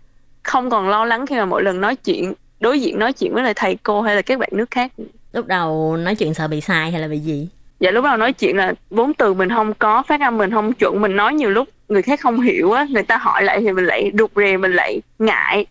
không 0.44 0.70
còn 0.70 0.90
lo 0.90 1.06
lắng 1.06 1.26
khi 1.26 1.36
mà 1.36 1.46
mỗi 1.46 1.64
lần 1.64 1.82
nói 1.82 1.96
chuyện 1.96 2.34
đối 2.60 2.80
diện 2.82 3.00
nói 3.00 3.14
chuyện 3.14 3.34
với 3.34 3.44
lại 3.44 3.54
thầy 3.54 3.78
cô 3.84 4.02
hay 4.02 4.16
là 4.16 4.22
các 4.22 4.40
bạn 4.40 4.50
nước 4.52 4.72
khác. 4.72 4.92
Lúc 5.34 5.48
đầu 5.48 5.98
nói 5.98 6.16
chuyện 6.16 6.34
sợ 6.34 6.48
bị 6.48 6.62
sai 6.62 6.92
hay 6.92 7.02
là 7.02 7.08
bị 7.08 7.18
gì? 7.20 7.50
Dạ 7.80 7.92
lúc 7.92 8.04
đầu 8.06 8.18
nói 8.18 8.34
chuyện 8.34 8.58
là 8.58 8.74
vốn 8.90 9.14
từ 9.14 9.34
mình 9.34 9.50
không 9.50 9.74
có, 9.74 10.04
phát 10.08 10.22
âm 10.22 10.38
mình 10.38 10.52
không 10.52 10.74
chuẩn, 10.74 11.02
mình 11.02 11.16
nói 11.16 11.34
nhiều 11.34 11.50
lúc 11.50 11.68
người 11.90 12.02
khác 12.02 12.20
không 12.22 12.42
hiểu 12.42 12.72
á, 12.72 12.88
người 12.90 13.04
ta 13.04 13.18
hỏi 13.18 13.44
lại 13.44 13.62
thì 13.62 13.72
mình 13.72 13.86
lại 13.86 14.12
rụt 14.20 14.32
rè, 14.36 14.58
mình 14.58 14.72
lại 14.74 15.02
ngại. 15.20 15.66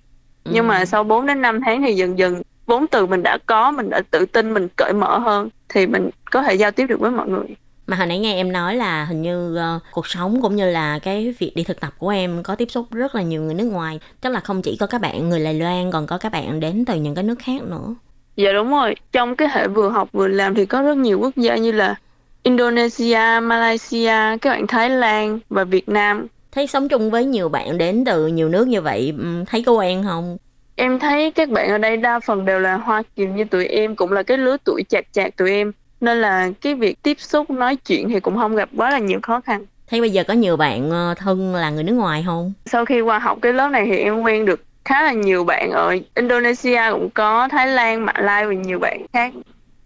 Nhưng 0.45 0.65
Ừ. 0.65 0.69
mà 0.69 0.85
sau 0.85 1.05
4 1.05 1.27
đến 1.27 1.43
5 1.43 1.61
tháng 1.65 1.83
thì 1.83 1.93
dần 1.95 2.19
dần 2.19 2.43
vốn 2.67 2.87
từ 2.87 3.07
mình 3.07 3.23
đã 3.23 3.39
có, 3.47 3.71
mình 3.71 3.91
đã 3.91 4.03
tự 4.11 4.27
tin, 4.27 4.55
mình 4.55 4.69
cởi 4.77 4.93
mở 4.93 5.19
hơn 5.19 5.49
thì 5.69 5.87
mình 5.87 6.11
có 6.31 6.43
thể 6.43 6.55
giao 6.55 6.71
tiếp 6.71 6.87
được 6.87 7.01
với 7.01 7.11
mọi 7.11 7.29
người. 7.29 7.47
Mà 7.87 7.97
hồi 7.97 8.07
nãy 8.07 8.19
nghe 8.19 8.35
em 8.35 8.53
nói 8.53 8.77
là 8.77 9.05
hình 9.05 9.23
như 9.23 9.57
ờ, 9.57 9.79
cuộc 9.93 10.07
sống 10.07 10.43
cũng 10.43 10.57
như 10.57 10.71
là 10.71 10.99
cái 10.99 11.35
việc 11.39 11.53
đi 11.55 11.65
thực 11.65 11.81
tập 11.81 11.93
của 11.99 12.09
em 12.09 12.43
có 12.43 12.55
tiếp 12.55 12.71
xúc 12.71 12.87
rất 12.93 13.15
là 13.15 13.23
nhiều 13.23 13.43
người 13.43 13.55
nước 13.55 13.65
ngoài. 13.73 14.01
Chắc 14.23 14.33
là 14.33 14.41
không 14.41 14.63
chỉ 14.63 14.77
có 14.81 14.87
các 14.87 15.01
bạn 15.01 15.29
người 15.29 15.45
Đài 15.45 15.55
Loan 15.55 15.91
còn 15.91 16.07
có 16.07 16.19
các 16.19 16.33
bạn 16.33 16.61
đến 16.61 16.85
từ 16.85 16.95
những 16.95 17.15
cái 17.15 17.25
nước 17.25 17.39
khác 17.39 17.63
nữa. 17.63 17.95
Dạ 18.37 18.53
đúng 18.53 18.71
rồi, 18.71 18.95
trong 19.13 19.37
cái 19.37 19.49
hệ 19.53 19.69
vừa 19.69 19.89
học 19.89 20.09
vừa 20.13 20.29
làm 20.29 20.55
thì 20.55 20.67
có 20.67 20.83
rất 20.83 20.97
nhiều 20.97 21.19
quốc 21.19 21.37
gia 21.37 21.57
như 21.57 21.73
là 21.73 21.95
Indonesia, 22.43 23.41
Malaysia, 23.43 24.37
các 24.43 24.51
bạn 24.51 24.67
Thái 24.67 24.91
Lan 24.91 25.39
và 25.51 25.65
Việt 25.65 25.89
Nam. 25.89 26.27
Thấy 26.53 26.67
sống 26.67 26.89
chung 26.89 27.11
với 27.11 27.25
nhiều 27.25 27.49
bạn 27.49 27.79
đến 27.79 28.05
từ 28.05 28.27
nhiều 28.27 28.49
nước 28.49 28.69
như 28.69 28.81
vậy, 28.81 29.15
ừm, 29.19 29.45
thấy 29.45 29.63
có 29.63 29.73
quen 29.73 30.05
không? 30.05 30.37
Em 30.79 30.99
thấy 30.99 31.31
các 31.31 31.51
bạn 31.51 31.69
ở 31.69 31.79
đây 31.79 31.97
đa 31.97 32.21
phần 32.21 32.45
đều 32.45 32.61
là 32.61 32.75
Hoa 32.75 33.03
Kiều 33.17 33.29
như 33.29 33.45
tụi 33.45 33.67
em, 33.67 33.97
cũng 33.97 34.13
là 34.13 34.23
cái 34.23 34.39
lứa 34.39 34.57
tuổi 34.65 34.83
chạc 34.89 35.05
chạc 35.13 35.37
tụi 35.37 35.51
em. 35.51 35.73
Nên 36.01 36.21
là 36.21 36.51
cái 36.61 36.75
việc 36.75 37.03
tiếp 37.03 37.21
xúc 37.21 37.51
nói 37.51 37.77
chuyện 37.77 38.09
thì 38.09 38.21
cũng 38.21 38.37
không 38.37 38.57
gặp 38.57 38.69
quá 38.77 38.91
là 38.91 38.99
nhiều 38.99 39.19
khó 39.23 39.41
khăn. 39.41 39.65
Thấy 39.91 40.01
bây 40.01 40.11
giờ 40.11 40.25
có 40.29 40.35
nhiều 40.35 40.57
bạn 40.57 40.91
ờ, 40.91 41.15
thân 41.17 41.55
là 41.55 41.71
người 41.71 41.85
nước 41.85 41.93
ngoài 41.93 42.23
không? 42.27 42.53
Sau 42.67 42.85
khi 42.85 43.01
qua 43.01 43.19
học 43.19 43.39
cái 43.43 43.53
lớp 43.53 43.69
này 43.69 43.87
thì 43.87 43.97
em 43.97 44.21
quen 44.21 44.45
được 44.45 44.65
khá 44.85 45.03
là 45.03 45.13
nhiều 45.13 45.45
bạn 45.45 45.71
ở 45.71 45.97
Indonesia 46.15 46.81
cũng 46.91 47.11
có, 47.11 47.49
Thái 47.49 47.67
Lan, 47.67 48.07
Mã 48.07 48.13
Lai 48.17 48.47
và 48.47 48.53
nhiều 48.53 48.79
bạn 48.79 49.07
khác. 49.13 49.33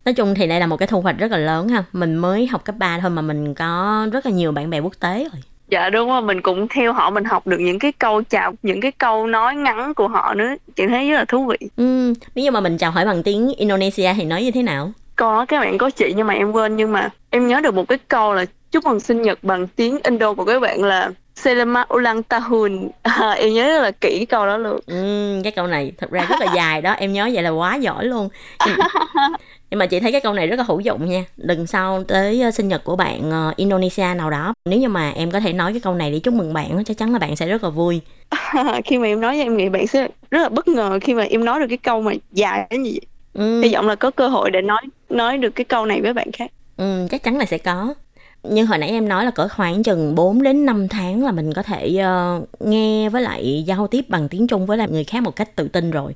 Nói 0.05 0.15
chung 0.15 0.35
thì 0.35 0.47
đây 0.47 0.61
là 0.61 0.67
một 0.67 0.77
cái 0.77 0.89
thu 0.89 1.01
hoạch 1.01 1.19
rất 1.19 1.31
là 1.31 1.39
lớn 1.39 1.69
ha. 1.69 1.85
Mình 1.93 2.17
mới 2.17 2.47
học 2.47 2.65
cấp 2.65 2.75
3 2.79 2.99
thôi 3.01 3.11
mà 3.11 3.23
mình 3.23 3.55
có 3.55 4.07
rất 4.13 4.27
là 4.27 4.33
nhiều 4.33 4.53
bạn 4.53 4.71
bè 4.71 4.81
quốc 4.81 4.93
tế 5.01 5.29
rồi. 5.33 5.43
Dạ 5.71 5.91
đúng 5.91 6.09
rồi, 6.09 6.23
mình 6.23 6.41
cũng 6.41 6.69
theo 6.69 6.93
họ 6.93 7.11
mình 7.11 7.25
học 7.25 7.47
được 7.47 7.61
những 7.61 7.79
cái 7.79 7.93
câu 7.93 8.23
chào, 8.23 8.53
những 8.63 8.81
cái 8.81 8.93
câu 8.93 9.27
nói 9.27 9.55
ngắn 9.57 9.95
của 9.95 10.09
họ 10.09 10.35
nữa. 10.35 10.55
Chị 10.77 10.87
thấy 10.87 11.11
rất 11.11 11.17
là 11.17 11.25
thú 11.25 11.47
vị. 11.47 11.69
Ừm, 11.77 12.13
nếu 12.35 12.43
như 12.43 12.51
mà 12.51 12.61
mình 12.61 12.79
chào 12.79 12.91
hỏi 12.91 13.05
bằng 13.07 13.23
tiếng 13.23 13.53
Indonesia 13.57 14.15
thì 14.17 14.25
nói 14.25 14.43
như 14.43 14.51
thế 14.51 14.63
nào? 14.63 14.93
Có 15.17 15.47
các 15.49 15.61
bạn 15.61 15.79
có 15.79 15.91
chị 15.91 16.13
nhưng 16.17 16.27
mà 16.27 16.35
em 16.35 16.53
quên 16.53 16.77
nhưng 16.77 16.93
mà 16.93 17.09
em 17.31 17.49
nhớ 17.49 17.61
được 17.61 17.75
một 17.75 17.89
cái 17.89 17.99
câu 18.09 18.35
là 18.35 18.45
chúc 18.71 18.85
mừng 18.85 19.01
sinh 19.01 19.23
nhật 19.23 19.39
bằng 19.43 19.67
tiếng 19.67 19.99
Indo 20.05 20.35
của 20.35 20.45
các 20.45 20.61
bạn 20.61 20.85
là 20.85 21.11
Selamat 21.35 21.95
ulang 21.95 22.23
tahun. 22.23 22.89
À, 23.03 23.31
em 23.31 23.55
nhớ 23.55 23.69
rất 23.69 23.83
là 23.83 23.91
kỹ 23.91 24.17
cái 24.17 24.27
câu 24.27 24.47
đó 24.47 24.57
luôn. 24.57 24.81
Ừm, 24.87 25.43
cái 25.43 25.53
câu 25.53 25.67
này 25.67 25.93
thật 25.99 26.11
ra 26.11 26.27
rất 26.29 26.41
là 26.41 26.47
dài 26.55 26.83
đó 26.83 26.93
em 26.93 27.13
nhớ 27.13 27.31
vậy 27.35 27.43
là 27.43 27.51
quá 27.51 27.77
giỏi 27.77 28.05
luôn 28.05 28.29
nhưng, 29.71 29.79
mà 29.79 29.87
chị 29.87 30.01
thấy 30.01 30.13
cái 30.13 30.21
câu 30.21 30.35
này 30.35 30.47
rất 30.47 30.57
là 30.57 30.65
hữu 30.69 30.81
dụng 30.81 31.07
nha 31.11 31.25
lần 31.37 31.67
sau 31.67 32.05
tới 32.05 32.43
ờ, 32.43 32.51
sinh 32.51 32.69
nhật 32.69 32.85
của 32.85 32.97
bạn 32.97 33.31
ờ, 33.31 33.53
Indonesia 33.57 34.07
nào 34.17 34.31
đó 34.31 34.55
nếu 34.65 34.79
như 34.81 34.89
mà 34.89 35.11
em 35.11 35.31
có 35.31 35.41
thể 35.41 35.53
nói 35.53 35.73
cái 35.73 35.81
câu 35.81 35.95
này 35.95 36.13
để 36.13 36.19
chúc 36.19 36.35
mừng 36.35 36.53
bạn 36.53 36.85
chắc 36.85 36.99
chắn 36.99 37.13
là 37.13 37.19
bạn 37.19 37.37
sẽ 37.37 37.49
rất 37.49 37.65
là 37.65 37.71
vui 37.71 38.01
khi 38.85 38.99
mà 38.99 39.07
em 39.07 39.21
nói 39.21 39.37
em 39.37 39.57
nghĩ 39.57 39.69
bạn 39.69 39.87
sẽ 39.87 40.09
rất 40.31 40.43
là 40.43 40.49
bất 40.49 40.69
ngờ 40.69 40.99
khi 41.03 41.15
mà 41.15 41.23
em 41.23 41.45
nói 41.45 41.61
được 41.61 41.67
cái 41.69 41.79
câu 41.79 42.03
mà 42.03 42.13
dài 42.33 42.67
đến 42.71 42.83
như 42.83 42.91
vậy. 42.91 43.01
Ừm, 43.35 43.63
Hy 43.63 43.75
vọng 43.75 43.87
là 43.89 43.95
có 43.95 44.11
cơ 44.11 44.29
hội 44.29 44.51
để 44.51 44.61
nói 44.63 44.81
nói 45.09 45.39
được 45.39 45.51
cái 45.51 45.65
câu 45.65 45.87
này 45.87 46.01
với 46.01 46.13
bạn 46.13 46.33
khác. 46.33 46.51
ừm, 46.77 47.09
chắc 47.09 47.23
chắn 47.23 47.39
là 47.39 47.45
sẽ 47.45 47.59
có 47.59 47.95
như 48.43 48.65
hồi 48.65 48.79
nãy 48.79 48.91
em 48.91 49.09
nói 49.09 49.25
là 49.25 49.31
cỡ 49.31 49.49
khoảng 49.49 49.83
chừng 49.83 50.15
4 50.15 50.43
đến 50.43 50.67
5 50.67 50.89
tháng 50.89 51.25
là 51.25 51.33
mình 51.33 51.53
có 51.53 51.63
thể 51.63 51.97
ờ, 51.97 52.43
nghe 52.61 53.09
với 53.09 53.23
lại 53.23 53.65
giao 53.67 53.87
tiếp 53.87 54.05
bằng 54.09 54.29
tiếng 54.29 54.47
Trung 54.47 54.67
với 54.67 54.79
lại 54.79 54.89
người 54.91 55.05
khác 55.05 55.23
một 55.23 55.37
cách 55.37 55.57
tự 55.57 55.69
tin 55.69 55.91
rồi. 55.91 56.15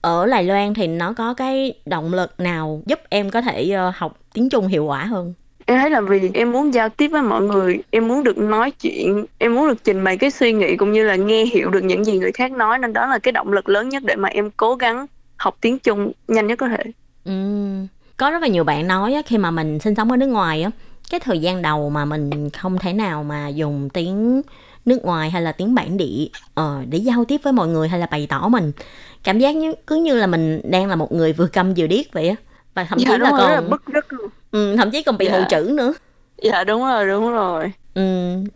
Ở 0.00 0.26
Đài 0.26 0.44
Loan 0.44 0.74
thì 0.74 0.86
nó 0.86 1.12
có 1.12 1.34
cái 1.34 1.74
động 1.86 2.14
lực 2.14 2.40
nào 2.40 2.82
giúp 2.86 3.00
em 3.08 3.30
có 3.30 3.40
thể 3.40 3.70
ờ, 3.70 3.92
học 3.96 4.18
tiếng 4.32 4.48
Trung 4.48 4.66
hiệu 4.66 4.84
quả 4.84 5.04
hơn? 5.04 5.34
Em 5.66 5.80
thấy 5.80 5.90
là 5.90 6.00
vì 6.00 6.30
em 6.34 6.52
muốn 6.52 6.74
giao 6.74 6.88
tiếp 6.88 7.08
với 7.08 7.22
mọi 7.22 7.42
người, 7.42 7.82
em 7.90 8.08
muốn 8.08 8.24
được 8.24 8.38
nói 8.38 8.70
chuyện, 8.70 9.24
em 9.38 9.54
muốn 9.54 9.68
được 9.68 9.84
trình 9.84 10.04
bày 10.04 10.16
cái 10.16 10.30
suy 10.30 10.52
nghĩ 10.52 10.76
cũng 10.76 10.92
như 10.92 11.04
là 11.04 11.16
nghe 11.16 11.44
hiểu 11.44 11.70
được 11.70 11.84
những 11.84 12.04
gì 12.04 12.18
người 12.18 12.32
khác 12.32 12.52
nói 12.52 12.78
nên 12.78 12.92
đó 12.92 13.06
là 13.06 13.18
cái 13.18 13.32
động 13.32 13.52
lực 13.52 13.68
lớn 13.68 13.88
nhất 13.88 14.02
để 14.06 14.16
mà 14.16 14.28
em 14.28 14.50
cố 14.50 14.74
gắng 14.74 15.06
học 15.36 15.56
tiếng 15.60 15.78
Trung 15.78 16.12
nhanh 16.28 16.46
nhất 16.46 16.58
có 16.58 16.68
thể. 16.68 16.84
Ừm, 17.24 17.86
có 18.16 18.30
rất 18.30 18.42
là 18.42 18.48
nhiều 18.48 18.64
bạn 18.64 18.86
nói 18.86 19.22
khi 19.26 19.38
mà 19.38 19.50
mình 19.50 19.78
sinh 19.78 19.94
sống 19.94 20.10
ở 20.10 20.16
nước 20.16 20.26
ngoài 20.26 20.62
á 20.62 20.70
cái 21.14 21.20
thời 21.20 21.38
gian 21.38 21.62
đầu 21.62 21.90
mà 21.90 22.04
mình 22.04 22.50
không 22.50 22.78
thể 22.78 22.92
nào 22.92 23.24
mà 23.24 23.48
dùng 23.48 23.88
tiếng 23.90 24.42
nước 24.84 25.04
ngoài 25.04 25.30
hay 25.30 25.42
là 25.42 25.52
tiếng 25.52 25.74
bản 25.74 25.96
địa 25.96 26.26
ờ, 26.54 26.82
để 26.88 26.98
giao 26.98 27.24
tiếp 27.24 27.40
với 27.44 27.52
mọi 27.52 27.68
người 27.68 27.88
hay 27.88 28.00
là 28.00 28.06
bày 28.06 28.26
tỏ 28.30 28.48
mình 28.48 28.72
cảm 29.24 29.38
giác 29.38 29.56
như 29.56 29.74
cứ 29.86 29.96
như 29.96 30.14
là 30.16 30.26
mình 30.26 30.60
đang 30.64 30.86
là 30.88 30.96
một 30.96 31.12
người 31.12 31.32
vừa 31.32 31.46
câm 31.46 31.74
vừa 31.74 31.86
điếc 31.86 32.12
vậy 32.12 32.28
á 32.28 32.34
và 32.74 32.84
thậm 32.84 32.98
chí 32.98 33.04
dạ, 33.04 33.18
là 33.18 33.18
đúng 33.18 33.30
rồi, 33.30 33.40
rất 33.48 33.54
là 33.54 33.60
còn 33.60 33.70
bức 33.70 33.82
rứt 33.86 34.12
luôn. 34.12 34.28
ừ, 34.50 34.76
thậm 34.76 34.90
chí 34.90 35.02
còn 35.02 35.18
bị 35.18 35.26
Dạ. 35.26 35.38
mù 35.38 35.44
chữ 35.50 35.72
nữa 35.76 35.94
Dạ 36.42 36.64
đúng 36.64 36.82
rồi, 36.82 37.06
đúng 37.06 37.30
rồi. 37.32 37.72
ừ, 37.94 38.02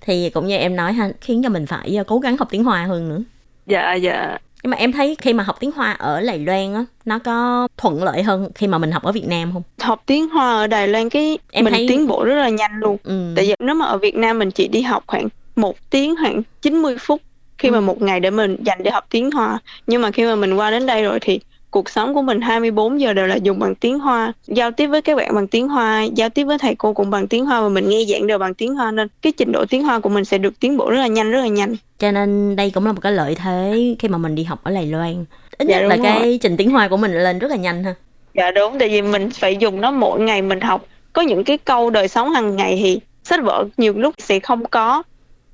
thì 0.00 0.30
cũng 0.30 0.46
như 0.46 0.56
em 0.56 0.76
nói 0.76 0.92
ha 0.92 1.10
khiến 1.20 1.42
cho 1.42 1.48
mình 1.48 1.66
phải 1.66 1.96
ờ, 1.96 2.04
cố 2.04 2.18
gắng 2.18 2.36
học 2.36 2.48
tiếng 2.50 2.64
hoa 2.64 2.84
hơn 2.84 3.08
nữa 3.08 3.20
Dạ 3.66 3.94
dạ. 3.94 4.38
Nhưng 4.62 4.70
mà 4.70 4.76
em 4.76 4.92
thấy 4.92 5.16
khi 5.20 5.32
mà 5.32 5.44
học 5.44 5.56
tiếng 5.60 5.72
hoa 5.72 5.92
ở 5.92 6.20
Đài 6.26 6.38
Loan 6.38 6.74
á 6.74 6.84
nó 7.04 7.18
có 7.18 7.68
thuận 7.76 8.02
lợi 8.02 8.22
hơn 8.22 8.48
khi 8.54 8.66
mà 8.66 8.78
mình 8.78 8.90
học 8.92 9.02
ở 9.02 9.12
Việt 9.12 9.26
Nam 9.28 9.50
không 9.52 9.62
Học 9.80 10.02
tiếng 10.06 10.28
Hoa 10.28 10.52
ở 10.52 10.66
Đài 10.66 10.88
Loan 10.88 11.08
cái 11.08 11.38
Em 11.52 11.64
mình 11.64 11.72
thấy- 11.74 11.86
tiến 11.88 12.06
bộ 12.06 12.24
rất 12.24 12.34
là 12.34 12.48
nhanh 12.48 12.72
luôn. 12.80 12.96
ừ. 13.04 13.32
Tại 13.36 13.44
vì 13.46 13.54
nếu 13.58 13.74
mà 13.74 13.86
ở 13.86 13.98
Việt 13.98 14.14
Nam 14.14 14.38
mình 14.38 14.50
chỉ 14.50 14.68
đi 14.68 14.80
học 14.82 15.04
khoảng 15.06 15.28
một 15.56 15.76
tiếng 15.90 16.14
khoảng 16.22 16.42
90 16.62 16.96
phút 17.00 17.22
khi 17.58 17.70
mà 17.70 17.78
Ừ. 17.78 17.80
một 17.80 18.02
ngày 18.02 18.20
để 18.20 18.30
mình 18.30 18.56
dành 18.64 18.82
để 18.82 18.90
học 18.90 19.04
tiếng 19.10 19.30
Hoa. 19.30 19.58
Nhưng 19.86 20.02
mà 20.02 20.10
khi 20.10 20.24
mà 20.24 20.34
mình 20.36 20.54
qua 20.54 20.70
đến 20.70 20.86
đây 20.86 21.02
rồi 21.02 21.18
thì 21.20 21.40
cuộc 21.70 21.88
sống 21.90 22.14
của 22.14 22.22
mình 22.22 22.40
24 22.40 23.00
giờ 23.00 23.12
đều 23.12 23.26
là 23.26 23.36
dùng 23.36 23.58
bằng 23.58 23.74
tiếng 23.74 23.98
Hoa, 23.98 24.32
giao 24.46 24.70
tiếp 24.70 24.86
với 24.86 25.02
các 25.02 25.16
bạn 25.16 25.34
bằng 25.34 25.46
tiếng 25.46 25.68
Hoa, 25.68 26.02
giao 26.02 26.28
tiếp 26.28 26.44
với 26.44 26.58
thầy 26.58 26.74
cô 26.74 26.92
cũng 26.92 27.10
bằng 27.10 27.28
tiếng 27.28 27.46
Hoa 27.46 27.60
và 27.60 27.68
mình 27.68 27.88
nghe 27.88 28.04
giảng 28.08 28.26
đều 28.26 28.38
bằng 28.38 28.54
tiếng 28.54 28.74
Hoa 28.74 28.90
nên 28.90 29.08
cái 29.22 29.32
trình 29.36 29.52
độ 29.52 29.64
tiếng 29.70 29.84
Hoa 29.84 29.98
của 30.00 30.08
mình 30.08 30.24
sẽ 30.24 30.38
được 30.38 30.60
tiến 30.60 30.76
bộ 30.76 30.90
rất 30.90 30.96
là 30.98 31.06
nhanh 31.06 31.30
rất 31.30 31.40
là 31.40 31.48
nhanh. 31.48 31.76
cho 31.98 32.10
nên 32.10 32.56
đây 32.56 32.70
cũng 32.70 32.86
là 32.86 32.92
một 32.92 33.00
cái 33.02 33.12
lợi 33.12 33.34
thế 33.34 33.94
khi 33.98 34.08
mà 34.08 34.18
mình 34.18 34.34
đi 34.34 34.44
học 34.44 34.60
ở 34.62 34.70
Đài 34.74 34.86
Loan 34.86 35.24
ít 35.58 35.66
Dạ, 35.68 35.80
nhất 35.80 35.88
là 35.88 35.96
đúng 35.96 36.04
cái 36.04 36.38
trình 36.42 36.56
tiếng 36.56 36.70
hoa 36.70 36.88
của 36.88 36.96
mình 36.96 37.12
lên 37.12 37.38
rất 37.38 37.48
là 37.50 37.56
nhanh 37.56 37.84
ha 37.84 37.94
Dạ 38.34 38.50
đúng, 38.50 38.78
tại 38.78 38.88
vì 38.88 39.02
mình 39.02 39.30
phải 39.30 39.56
dùng 39.56 39.80
nó 39.80 39.90
mỗi 39.90 40.20
ngày 40.20 40.42
mình 40.42 40.60
học. 40.60 40.84
Có 41.12 41.22
những 41.22 41.44
cái 41.44 41.58
câu 41.58 41.90
đời 41.90 42.08
sống 42.08 42.30
hàng 42.30 42.56
ngày 42.56 42.78
thì 42.82 43.00
sách 43.24 43.40
vở 43.44 43.64
nhiều 43.76 43.92
lúc 43.96 44.14
sẽ 44.18 44.40
không 44.40 44.64
có. 44.66 45.02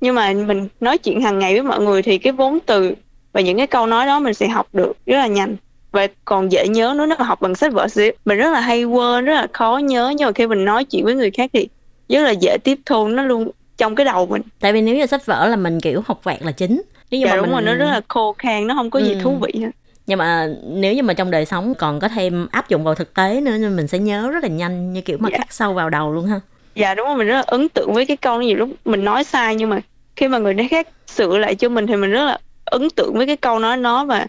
Nhưng 0.01 0.15
mà 0.15 0.33
mình 0.33 0.67
nói 0.79 0.97
chuyện 0.97 1.21
hàng 1.21 1.39
ngày 1.39 1.53
với 1.53 1.63
mọi 1.63 1.79
người 1.79 2.01
thì 2.01 2.17
cái 2.17 2.33
vốn 2.33 2.59
từ 2.65 2.93
và 3.33 3.41
những 3.41 3.57
cái 3.57 3.67
câu 3.67 3.87
nói 3.87 4.05
đó 4.05 4.19
mình 4.19 4.33
sẽ 4.33 4.47
học 4.47 4.67
được 4.73 4.93
rất 5.05 5.17
là 5.17 5.27
nhanh. 5.27 5.55
Và 5.95 6.07
còn 6.25 6.51
dễ 6.51 6.67
nhớ 6.67 6.93
nữa 6.97 7.05
nếu 7.05 7.15
mà 7.19 7.25
học 7.25 7.41
bằng 7.41 7.55
sách 7.55 7.73
vở 7.73 7.87
sẽ 7.87 8.11
mình 8.25 8.37
rất 8.37 8.51
là 8.53 8.59
hay 8.59 8.83
quên, 8.83 9.25
rất 9.25 9.33
là 9.33 9.47
khó 9.53 9.77
nhớ. 9.83 10.13
Nhưng 10.17 10.25
mà 10.27 10.31
khi 10.31 10.47
mình 10.47 10.65
nói 10.65 10.83
chuyện 10.83 11.05
với 11.05 11.15
người 11.15 11.31
khác 11.31 11.49
thì 11.53 11.67
rất 12.09 12.21
là 12.21 12.31
dễ 12.31 12.57
tiếp 12.63 12.79
thu, 12.85 13.07
nó 13.07 13.23
luôn 13.23 13.49
trong 13.77 13.95
cái 13.95 14.05
đầu 14.05 14.25
mình. 14.25 14.41
tại 14.59 14.73
vì 14.73 14.81
nếu 14.81 14.95
như 14.95 15.05
sách 15.05 15.25
vở 15.25 15.47
là 15.47 15.55
mình 15.55 15.81
kiểu 15.81 16.01
học 16.05 16.23
vẹt 16.23 16.41
là 16.43 16.51
chính 16.51 16.81
nếu 17.11 17.19
như 17.19 17.25
Dạ 17.25 17.31
mà 17.31 17.37
đúng 17.37 17.45
mình 17.45 17.51
rồi, 17.51 17.61
nó 17.61 17.73
rất 17.85 17.91
là 17.91 18.01
khô 18.07 18.35
khan, 18.37 18.67
nó 18.67 18.75
không 18.75 18.89
có 18.89 18.99
gì 18.99 19.13
Ừ. 19.13 19.19
thú 19.23 19.35
vị 19.41 19.59
hết. 19.59 19.69
nhưng 20.07 20.19
mà 20.19 20.47
nếu 20.67 20.93
như 20.93 21.03
mà 21.03 21.13
trong 21.13 21.31
đời 21.31 21.45
sống 21.45 21.73
còn 21.79 21.99
có 21.99 22.07
thêm 22.07 22.47
áp 22.51 22.69
dụng 22.69 22.83
vào 22.83 22.95
thực 22.95 23.13
tế 23.13 23.41
nữa 23.41 23.57
nên 23.57 23.75
mình 23.75 23.87
sẽ 23.87 23.99
nhớ 23.99 24.29
rất 24.31 24.43
là 24.43 24.49
nhanh 24.49 24.93
như 24.93 25.01
kiểu 25.01 25.17
mà 25.19 25.29
Dạ. 25.31 25.37
khắc 25.37 25.53
sâu 25.53 25.73
vào 25.73 25.89
đầu 25.89 26.13
luôn 26.13 26.25
ha 26.25 26.39
Dạ 26.75 26.95
đúng 26.95 27.07
rồi, 27.07 27.15
mình 27.17 27.27
rất 27.27 27.33
là 27.35 27.43
ấn 27.47 27.69
tượng 27.69 27.93
với 27.93 28.05
cái 28.05 28.17
câu 28.17 28.41
nhiều 28.41 28.57
lúc 28.57 28.69
mình 28.85 29.03
nói 29.05 29.23
sai 29.23 29.55
nhưng 29.55 29.69
mà 29.69 29.79
khi 30.15 30.27
mà 30.27 30.37
người 30.37 30.55
khác 30.71 30.87
sửa 31.07 31.37
lại 31.37 31.55
cho 31.55 31.69
mình 31.69 31.87
thì 31.87 31.95
mình 31.95 32.11
rất 32.11 32.25
là 32.25 32.37
ấn 32.65 32.89
tượng 32.89 33.13
với 33.13 33.27
cái 33.27 33.37
câu 33.37 33.59
nói 33.59 33.77
nó 33.77 34.05
và 34.05 34.25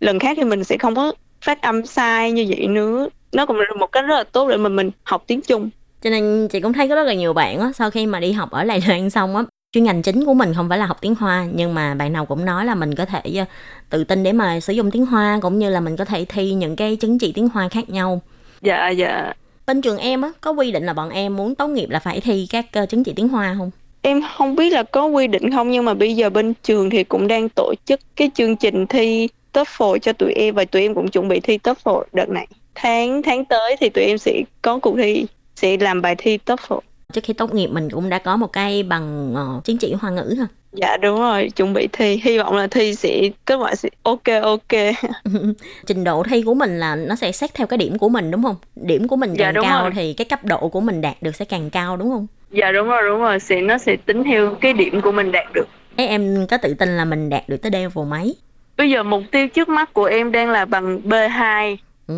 lần 0.00 0.18
khác 0.18 0.36
thì 0.36 0.44
mình 0.44 0.64
sẽ 0.64 0.78
không 0.78 0.94
có 0.94 1.12
phát 1.44 1.62
âm 1.62 1.86
sai 1.86 2.32
như 2.32 2.46
vậy 2.48 2.66
nữa. 2.66 3.08
Nó 3.32 3.46
cũng 3.46 3.56
là 3.56 3.64
một 3.78 3.86
cách 3.92 4.04
rất 4.06 4.14
là 4.16 4.24
tốt 4.24 4.48
để 4.48 4.56
mà 4.56 4.68
mình 4.68 4.90
học 5.02 5.24
tiếng 5.26 5.40
Trung. 5.40 5.70
cho 6.02 6.10
nên 6.10 6.48
chị 6.48 6.60
cũng 6.60 6.72
thấy 6.72 6.88
có 6.88 6.94
rất 6.94 7.04
là 7.04 7.14
nhiều 7.14 7.32
bạn 7.32 7.60
á 7.60 7.72
sau 7.74 7.90
khi 7.90 8.06
mà 8.06 8.20
đi 8.20 8.32
học 8.32 8.50
ở 8.50 8.64
Đài 8.64 8.82
Loan 8.88 9.10
xong 9.10 9.36
á 9.36 9.42
chuyên 9.72 9.84
ngành 9.84 10.02
chính 10.02 10.24
của 10.24 10.34
mình 10.34 10.54
không 10.54 10.68
phải 10.68 10.78
là 10.78 10.86
học 10.86 10.96
tiếng 11.00 11.14
Hoa 11.14 11.46
nhưng 11.54 11.74
mà 11.74 11.94
bạn 11.94 12.12
nào 12.12 12.26
cũng 12.26 12.44
nói 12.44 12.64
là 12.64 12.74
mình 12.74 12.94
có 12.94 13.04
thể 13.04 13.20
ờ, 13.38 13.44
tự 13.90 14.04
tin 14.04 14.22
để 14.22 14.32
mà 14.32 14.60
sử 14.60 14.72
dụng 14.72 14.90
tiếng 14.90 15.06
Hoa 15.06 15.38
cũng 15.42 15.58
như 15.58 15.70
là 15.70 15.80
mình 15.80 15.96
có 15.96 16.04
thể 16.04 16.24
thi 16.28 16.52
những 16.52 16.76
cái 16.76 16.96
chứng 16.96 17.18
chỉ 17.18 17.32
tiếng 17.32 17.48
Hoa 17.48 17.68
khác 17.68 17.90
nhau 17.90 18.22
Dạ 18.62 18.88
dạ. 18.88 19.32
bên 19.66 19.82
trường 19.82 19.98
em 19.98 20.22
á 20.22 20.30
có 20.40 20.50
quy 20.50 20.72
định 20.72 20.86
là 20.86 20.92
bọn 20.92 21.10
em 21.10 21.36
muốn 21.36 21.54
tốt 21.54 21.68
nghiệp 21.68 21.90
là 21.90 21.98
phải 21.98 22.20
thi 22.20 22.46
các 22.50 22.66
ờ, 22.72 22.86
chứng 22.86 23.04
chỉ 23.04 23.12
tiếng 23.16 23.28
Hoa 23.28 23.54
không 23.58 23.70
em 24.02 24.20
không 24.36 24.56
biết 24.56 24.72
là 24.72 24.82
có 24.82 25.06
quy 25.06 25.26
định 25.26 25.50
không 25.50 25.70
nhưng 25.70 25.84
mà 25.84 25.94
bây 25.94 26.16
giờ 26.16 26.30
bên 26.30 26.54
trường 26.62 26.90
thì 26.90 27.04
cũng 27.04 27.28
đang 27.28 27.48
tổ 27.48 27.74
chức 27.84 28.00
cái 28.16 28.30
chương 28.34 28.56
trình 28.56 28.86
thi 28.86 29.28
TOEFL 29.52 29.98
cho 29.98 30.12
tụi 30.12 30.32
em 30.32 30.54
và 30.54 30.64
tụi 30.64 30.82
em 30.82 30.94
cũng 30.94 31.08
chuẩn 31.08 31.28
bị 31.28 31.40
thi 31.40 31.58
TOEFL 31.58 32.02
đợt 32.12 32.28
này. 32.28 32.46
Tháng 32.74 33.22
tháng 33.22 33.44
tới 33.44 33.76
thì 33.80 33.88
tụi 33.88 34.04
em 34.04 34.18
sẽ 34.18 34.42
có 34.62 34.78
cuộc 34.78 34.96
thi 34.96 35.26
sẽ 35.56 35.76
làm 35.80 36.02
bài 36.02 36.14
thi 36.18 36.38
TOEFL. 36.46 36.80
trước 37.12 37.24
khi 37.24 37.32
tốt 37.32 37.54
nghiệp 37.54 37.66
mình 37.66 37.88
cũng 37.90 38.08
đã 38.08 38.18
có 38.18 38.36
một 38.36 38.52
cái 38.52 38.82
bằng 38.82 39.32
ờ, 39.36 39.60
chứng 39.64 39.78
chỉ 39.78 39.92
hoa 39.92 40.10
ngữ 40.10 40.34
ha 40.38 40.46
Dạ 40.72 40.96
đúng 40.96 41.20
rồi, 41.20 41.50
chuẩn 41.56 41.72
bị 41.72 41.88
thi. 41.92 42.20
Hy 42.24 42.38
vọng 42.38 42.56
là 42.56 42.66
thi 42.66 42.94
sẽ 42.94 43.20
kết 43.46 43.54
quả 43.56 43.74
sẽ 43.74 43.88
ok 44.02 44.22
ok. 44.42 44.80
trình 45.86 46.04
độ 46.04 46.22
thi 46.30 46.42
của 46.42 46.54
mình 46.54 46.78
là 46.78 46.96
nó 46.96 47.14
sẽ 47.14 47.32
xét 47.32 47.54
theo 47.54 47.66
cái 47.66 47.76
điểm 47.78 47.98
của 47.98 48.08
mình 48.08 48.30
đúng 48.30 48.42
không 48.42 48.56
điểm 48.76 49.08
của 49.08 49.16
mình 49.16 49.34
Dạ, 49.34 49.44
càng 49.44 49.54
đúng 49.54 49.64
cao 49.64 49.82
rồi. 49.82 49.90
thì 49.94 50.12
cái 50.12 50.24
cấp 50.24 50.44
độ 50.44 50.68
của 50.68 50.80
mình 50.80 51.00
đạt 51.00 51.16
được 51.22 51.36
sẽ 51.36 51.44
càng 51.44 51.70
cao 51.70 51.96
đúng 51.96 52.10
không 52.10 52.26
Dạ 52.50 52.72
đúng 52.72 52.88
rồi, 52.88 53.02
đúng 53.08 53.18
rồi. 53.20 53.40
Sẽ 53.40 53.60
nó 53.60 53.78
sẽ 53.78 53.96
tính 53.96 54.24
theo 54.24 54.54
cái 54.60 54.72
điểm 54.72 55.00
của 55.00 55.12
mình 55.12 55.32
đạt 55.32 55.44
được. 55.54 55.68
Ê, 55.96 56.06
em 56.06 56.46
có 56.50 56.56
tự 56.56 56.74
tin 56.74 56.88
là 56.96 57.04
mình 57.04 57.28
đạt 57.30 57.48
được 57.48 57.56
tới 57.62 57.70
level 57.72 58.06
mấy 58.08 58.36
Bây 58.80 58.90
giờ 58.90 59.02
mục 59.02 59.22
tiêu 59.30 59.48
trước 59.48 59.68
mắt 59.68 59.92
của 59.92 60.04
em 60.04 60.32
đang 60.32 60.50
là 60.50 60.64
bằng 60.64 61.00
B2 61.04 61.76
ừ. 62.06 62.14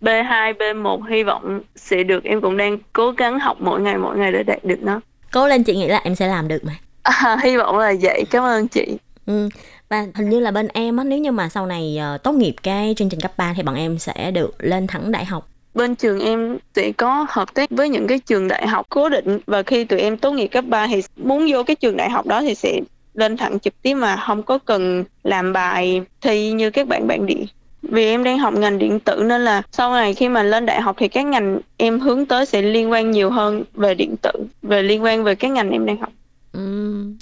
B2, 0.00 0.54
B1 0.54 1.02
hy 1.02 1.22
vọng 1.22 1.60
sẽ 1.76 2.02
được. 2.02 2.24
Em 2.24 2.40
cũng 2.40 2.56
đang 2.56 2.78
cố 2.92 3.10
gắng 3.10 3.40
học 3.40 3.56
mỗi 3.60 3.80
ngày 3.80 3.98
mỗi 3.98 4.18
ngày 4.18 4.32
để 4.32 4.42
đạt 4.42 4.64
được 4.64 4.82
nó. 4.82 5.00
Cố 5.32 5.48
lên 5.48 5.64
chị 5.64 5.76
nghĩ 5.76 5.88
là 5.88 6.00
em 6.04 6.14
sẽ 6.14 6.26
làm 6.26 6.48
được 6.48 6.64
mà. 6.64 6.72
À, 7.02 7.36
hy 7.44 7.56
vọng 7.56 7.78
là 7.78 7.94
vậy. 8.02 8.24
Cảm 8.30 8.44
ơn 8.44 8.68
chị. 8.68 8.96
Ừ. 9.26 9.48
và 9.88 10.06
hình 10.14 10.28
như 10.28 10.40
là 10.40 10.50
bên 10.50 10.68
em 10.68 10.96
á 10.96 11.04
nếu 11.04 11.18
như 11.18 11.32
mà 11.32 11.48
sau 11.48 11.66
này 11.66 11.98
ờ, 12.00 12.18
tốt 12.18 12.32
nghiệp 12.32 12.54
cái 12.62 12.94
chương 12.96 13.08
trình 13.08 13.20
cấp 13.20 13.32
3 13.36 13.52
thì 13.56 13.62
bọn 13.62 13.74
em 13.74 13.98
sẽ 13.98 14.30
được 14.30 14.54
lên 14.58 14.86
thẳng 14.86 15.12
đại 15.12 15.24
học. 15.24 15.48
Bên 15.74 15.94
trường 15.94 16.20
em 16.20 16.58
sẽ 16.74 16.92
có 16.92 17.26
hợp 17.28 17.54
tác 17.54 17.70
với 17.70 17.88
những 17.88 18.06
cái 18.06 18.18
trường 18.18 18.48
đại 18.48 18.66
học 18.66 18.86
cố 18.88 19.08
định. 19.08 19.38
Và 19.46 19.62
khi 19.62 19.84
tụi 19.84 20.00
em 20.00 20.16
tốt 20.16 20.32
nghiệp 20.32 20.48
cấp 20.48 20.64
3 20.68 20.86
thì 20.86 21.02
muốn 21.16 21.46
vô 21.52 21.62
cái 21.62 21.76
trường 21.76 21.96
đại 21.96 22.10
học 22.10 22.26
đó 22.26 22.42
thì 22.42 22.54
sẽ 22.54 22.80
lên 23.20 23.36
thẳng 23.36 23.60
trực 23.60 23.82
tiếp 23.82 23.94
mà 23.94 24.16
không 24.16 24.42
có 24.42 24.58
cần 24.58 25.04
làm 25.24 25.52
bài 25.52 26.02
thi 26.20 26.52
như 26.52 26.70
các 26.70 26.88
bạn 26.88 27.06
bản 27.06 27.26
địa 27.26 27.44
vì 27.82 28.04
em 28.04 28.24
đang 28.24 28.38
học 28.38 28.54
ngành 28.54 28.78
điện 28.78 29.00
tử 29.00 29.22
nên 29.26 29.44
là 29.44 29.62
sau 29.72 29.92
này 29.92 30.14
khi 30.14 30.28
mà 30.28 30.42
lên 30.42 30.66
đại 30.66 30.80
học 30.80 30.96
thì 30.98 31.08
các 31.08 31.22
ngành 31.26 31.58
em 31.76 32.00
hướng 32.00 32.26
tới 32.26 32.46
sẽ 32.46 32.62
liên 32.62 32.90
quan 32.90 33.10
nhiều 33.10 33.30
hơn 33.30 33.64
về 33.74 33.94
điện 33.94 34.16
tử 34.22 34.30
về 34.62 34.82
liên 34.82 35.02
quan 35.02 35.24
về 35.24 35.34
các 35.34 35.50
ngành 35.50 35.70
em 35.70 35.86
đang 35.86 36.00
học 36.00 36.10
ừ. 36.52 36.60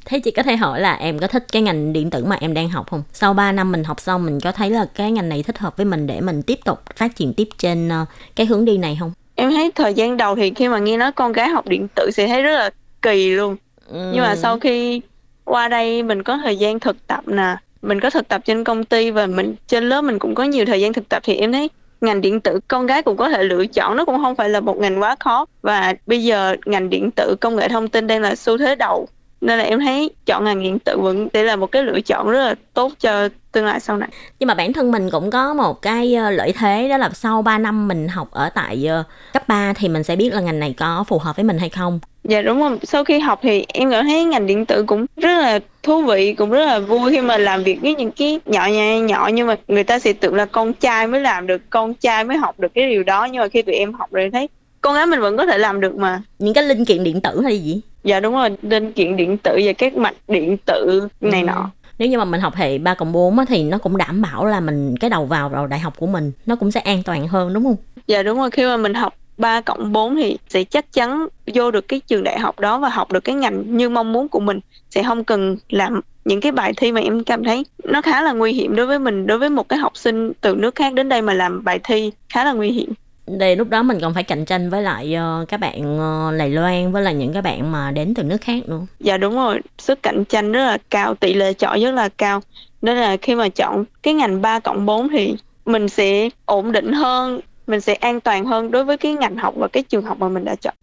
thế 0.04 0.20
chị 0.20 0.30
có 0.30 0.42
thể 0.42 0.56
hỏi 0.56 0.80
là 0.80 0.94
em 0.94 1.18
có 1.18 1.26
thích 1.26 1.46
cái 1.52 1.62
ngành 1.62 1.92
điện 1.92 2.10
tử 2.10 2.24
mà 2.24 2.36
em 2.40 2.54
đang 2.54 2.68
học 2.68 2.90
không 2.90 3.02
sau 3.12 3.34
3 3.34 3.52
năm 3.52 3.72
mình 3.72 3.84
học 3.84 4.00
xong 4.00 4.26
mình 4.26 4.40
có 4.40 4.52
thấy 4.52 4.70
là 4.70 4.86
cái 4.94 5.12
ngành 5.12 5.28
này 5.28 5.42
thích 5.42 5.58
hợp 5.58 5.76
với 5.76 5.86
mình 5.86 6.06
để 6.06 6.20
mình 6.20 6.42
tiếp 6.42 6.58
tục 6.64 6.78
phát 6.96 7.16
triển 7.16 7.34
tiếp 7.34 7.48
trên 7.58 7.88
ờ, 7.88 8.04
cái 8.36 8.46
hướng 8.46 8.64
đi 8.64 8.78
này 8.78 8.96
không 9.00 9.12
em 9.34 9.50
thấy 9.50 9.70
thời 9.74 9.94
gian 9.94 10.16
đầu 10.16 10.36
thì 10.36 10.52
khi 10.56 10.68
mà 10.68 10.78
nghe 10.78 10.96
nói 10.96 11.12
con 11.12 11.32
gái 11.32 11.48
học 11.48 11.68
điện 11.68 11.88
tử 11.94 12.10
sẽ 12.10 12.26
thấy 12.26 12.42
rất 12.42 12.58
là 12.58 12.70
kỳ 13.02 13.30
luôn 13.30 13.56
ừ. 13.88 14.10
nhưng 14.14 14.22
mà 14.22 14.36
sau 14.36 14.58
khi 14.58 15.00
qua 15.48 15.68
đây 15.68 16.02
mình 16.02 16.22
có 16.22 16.36
thời 16.36 16.56
gian 16.56 16.80
thực 16.80 17.06
tập 17.06 17.28
nè. 17.28 17.56
Mình 17.82 18.00
có 18.00 18.10
thực 18.10 18.28
tập 18.28 18.40
trên 18.44 18.64
công 18.64 18.84
ty 18.84 19.10
và 19.10 19.26
mình, 19.26 19.54
trên 19.66 19.88
lớp 19.88 20.02
mình 20.02 20.18
cũng 20.18 20.34
có 20.34 20.44
nhiều 20.44 20.66
thời 20.66 20.80
gian 20.80 20.92
thực 20.92 21.08
tập. 21.08 21.22
Thì 21.26 21.34
em 21.34 21.52
thấy 21.52 21.70
ngành 22.00 22.20
điện 22.20 22.40
tử 22.40 22.60
con 22.68 22.86
gái 22.86 23.02
cũng 23.02 23.16
có 23.16 23.28
thể 23.28 23.42
lựa 23.42 23.66
chọn, 23.66 23.96
nó 23.96 24.04
cũng 24.04 24.18
không 24.22 24.36
phải 24.36 24.48
là 24.48 24.60
một 24.60 24.76
ngành 24.76 25.02
quá 25.02 25.16
khó. 25.20 25.46
Và 25.62 25.94
bây 26.06 26.24
giờ 26.24 26.56
ngành 26.66 26.90
điện 26.90 27.10
tử 27.16 27.36
công 27.40 27.56
nghệ 27.56 27.68
thông 27.68 27.88
tin 27.88 28.06
đang 28.06 28.22
là 28.22 28.34
xu 28.34 28.58
thế 28.58 28.74
đầu 28.74 29.08
nên 29.40 29.58
là 29.58 29.64
em 29.64 29.80
thấy 29.80 30.10
chọn 30.26 30.44
ngành 30.44 30.62
điện 30.62 30.78
tử 30.78 30.98
vẫn 30.98 31.28
sẽ 31.32 31.42
là 31.42 31.56
một 31.56 31.66
cái 31.66 31.82
lựa 31.82 32.00
chọn 32.00 32.30
rất 32.30 32.38
là 32.38 32.54
tốt 32.74 32.92
cho 33.00 33.28
tương 33.52 33.64
lai 33.64 33.80
sau 33.80 33.96
này. 33.96 34.08
Nhưng 34.38 34.46
mà 34.46 34.54
bản 34.54 34.72
thân 34.72 34.92
mình 34.92 35.10
cũng 35.10 35.30
có 35.30 35.54
một 35.54 35.82
cái 35.82 36.14
ờ, 36.14 36.30
lợi 36.30 36.52
thế 36.58 36.88
đó 36.88 36.96
là 36.96 37.10
sau 37.14 37.42
3 37.42 37.58
năm 37.58 37.88
mình 37.88 38.08
học 38.08 38.28
ở 38.30 38.50
tại 38.54 38.86
ờ, 38.88 39.02
cấp 39.32 39.48
3 39.48 39.72
thì 39.76 39.88
mình 39.88 40.02
sẽ 40.02 40.16
biết 40.16 40.34
là 40.34 40.40
ngành 40.40 40.60
này 40.60 40.74
có 40.78 41.04
phù 41.08 41.18
hợp 41.18 41.36
với 41.36 41.44
mình 41.44 41.58
hay 41.58 41.68
không. 41.68 42.00
Dạ 42.24 42.42
đúng 42.42 42.60
rồi, 42.60 42.78
sau 42.82 43.04
khi 43.04 43.18
học 43.18 43.38
thì 43.42 43.64
em 43.68 43.90
cảm 43.90 44.06
thấy 44.06 44.24
ngành 44.24 44.46
điện 44.46 44.66
tử 44.66 44.84
cũng 44.86 45.06
rất 45.16 45.38
là 45.38 45.58
thú 45.82 46.02
vị, 46.02 46.34
cũng 46.34 46.50
rất 46.50 46.66
là 46.66 46.78
vui 46.78 47.12
khi 47.12 47.20
mà 47.20 47.38
làm 47.38 47.64
việc 47.64 47.78
với 47.82 47.94
những 47.94 48.10
cái 48.10 48.40
nhỏ 48.46 48.66
nhỏ 48.66 48.82
nhỏ 49.02 49.30
nhưng 49.32 49.46
mà 49.46 49.56
người 49.68 49.84
ta 49.84 49.98
sẽ 49.98 50.12
tưởng 50.12 50.34
là 50.34 50.44
con 50.44 50.72
trai 50.72 51.06
mới 51.06 51.20
làm 51.20 51.46
được, 51.46 51.62
con 51.70 51.94
trai 51.94 52.24
mới 52.24 52.36
học 52.36 52.60
được 52.60 52.74
cái 52.74 52.90
điều 52.90 53.02
đó. 53.02 53.24
Nhưng 53.24 53.42
mà 53.42 53.48
khi 53.48 53.62
tụi 53.62 53.74
em 53.74 53.92
học 53.92 54.12
rồi 54.12 54.30
thấy 54.32 54.48
con 54.80 54.94
gái 54.94 55.06
mình 55.06 55.20
vẫn 55.20 55.36
có 55.36 55.46
thể 55.46 55.58
làm 55.58 55.80
được 55.80 55.96
mà. 55.96 56.22
những 56.38 56.54
cái 56.54 56.64
linh 56.64 56.84
kiện 56.84 57.04
điện 57.04 57.20
tử 57.20 57.40
hay 57.42 57.58
gì 57.58 57.80
Dạ 58.08 58.20
đúng 58.20 58.34
rồi, 58.34 58.50
linh 58.62 58.92
kiện 58.92 59.16
điện 59.16 59.36
tử 59.38 59.60
và 59.64 59.72
các 59.72 59.96
mạch 59.96 60.14
điện 60.28 60.56
tử 60.66 61.08
này 61.20 61.40
Ừ. 61.40 61.46
nọ. 61.46 61.70
nếu 61.98 62.08
như 62.08 62.18
mà 62.18 62.24
mình 62.24 62.40
học 62.40 62.54
hệ 62.54 62.78
3 62.78 62.94
cộng 62.94 63.12
4 63.12 63.38
á, 63.38 63.44
thì 63.48 63.62
nó 63.64 63.78
cũng 63.78 63.96
đảm 63.96 64.22
bảo 64.22 64.46
là 64.46 64.60
mình 64.60 64.94
cái 65.00 65.10
đầu 65.10 65.24
vào 65.26 65.48
vào 65.48 65.66
đại 65.66 65.80
học 65.80 65.94
của 65.98 66.06
mình 66.06 66.32
nó 66.46 66.56
cũng 66.56 66.70
sẽ 66.70 66.80
an 66.80 67.02
toàn 67.02 67.28
hơn 67.28 67.52
đúng 67.54 67.64
không 67.64 67.76
Dạ 68.06 68.22
đúng 68.22 68.38
rồi, 68.38 68.50
khi 68.50 68.64
mà 68.64 68.76
mình 68.76 68.94
học 68.94 69.14
3 69.38 69.60
cộng 69.60 69.92
4 69.92 70.16
thì 70.16 70.36
sẽ 70.48 70.64
chắc 70.64 70.92
chắn 70.92 71.26
vô 71.54 71.70
được 71.70 71.88
cái 71.88 72.00
trường 72.06 72.24
đại 72.24 72.38
học 72.38 72.60
đó 72.60 72.78
và 72.78 72.88
học 72.88 73.12
được 73.12 73.20
cái 73.24 73.34
ngành 73.34 73.76
như 73.76 73.88
mong 73.88 74.12
muốn 74.12 74.28
của 74.28 74.40
mình. 74.40 74.60
Sẽ 74.90 75.02
không 75.02 75.24
cần 75.24 75.56
làm 75.68 76.00
những 76.24 76.40
cái 76.40 76.52
bài 76.52 76.72
thi 76.76 76.92
mà 76.92 77.00
em 77.00 77.24
cảm 77.24 77.44
thấy 77.44 77.64
nó 77.84 78.02
khá 78.02 78.22
là 78.22 78.32
nguy 78.32 78.52
hiểm 78.52 78.76
đối 78.76 78.86
với 78.86 78.98
mình, 78.98 79.26
đối 79.26 79.38
với 79.38 79.50
một 79.50 79.68
cái 79.68 79.78
học 79.78 79.96
sinh 79.96 80.32
từ 80.40 80.54
nước 80.54 80.74
khác 80.74 80.94
đến 80.94 81.08
đây 81.08 81.22
mà 81.22 81.34
làm 81.34 81.64
bài 81.64 81.80
thi 81.84 82.10
khá 82.28 82.44
là 82.44 82.52
nguy 82.52 82.70
hiểm. 82.70 82.92
Để 83.38 83.56
lúc 83.56 83.68
đó 83.68 83.82
mình 83.82 83.98
còn 84.00 84.14
phải 84.14 84.22
cạnh 84.22 84.44
tranh 84.44 84.70
với 84.70 84.82
lại 84.82 85.14
ờ, 85.14 85.44
các 85.48 85.60
bạn 85.60 85.98
ờ, 85.98 86.36
Đài 86.38 86.50
Loan 86.50 86.92
với 86.92 87.02
lại 87.02 87.14
những 87.14 87.32
cái 87.32 87.42
bạn 87.42 87.72
mà 87.72 87.90
đến 87.90 88.14
từ 88.14 88.22
nước 88.22 88.40
khác 88.40 88.68
nữa 88.68 88.80
Dạ 89.00 89.16
đúng 89.16 89.34
rồi, 89.34 89.60
sức 89.78 90.02
cạnh 90.02 90.24
tranh 90.24 90.52
rất 90.52 90.64
là 90.66 90.78
cao, 90.90 91.14
tỷ 91.14 91.34
lệ 91.34 91.52
chọi 91.52 91.80
rất 91.80 91.92
là 91.94 92.08
cao. 92.08 92.40
Nên 92.82 92.96
là 92.96 93.16
khi 93.16 93.34
mà 93.34 93.48
chọn 93.48 93.84
cái 94.02 94.14
ngành 94.14 94.42
3 94.42 94.58
cộng 94.60 94.86
4 94.86 95.08
thì 95.08 95.34
mình 95.66 95.88
sẽ 95.88 96.28
ổn 96.44 96.72
định 96.72 96.92
hơn, 96.92 97.40
mình 97.66 97.80
sẽ 97.80 97.94
an 97.94 98.20
toàn 98.20 98.44
hơn 98.44 98.70
đối 98.70 98.84
với 98.84 98.96
cái 98.96 99.12
ngành 99.12 99.36
học 99.36 99.54
và 99.56 99.68
cái 99.68 99.82
trường 99.82 100.04
học 100.04 100.18
mà 100.20 100.28
mình 100.28 100.44
đã 100.44 100.54
chọn. 100.54 100.74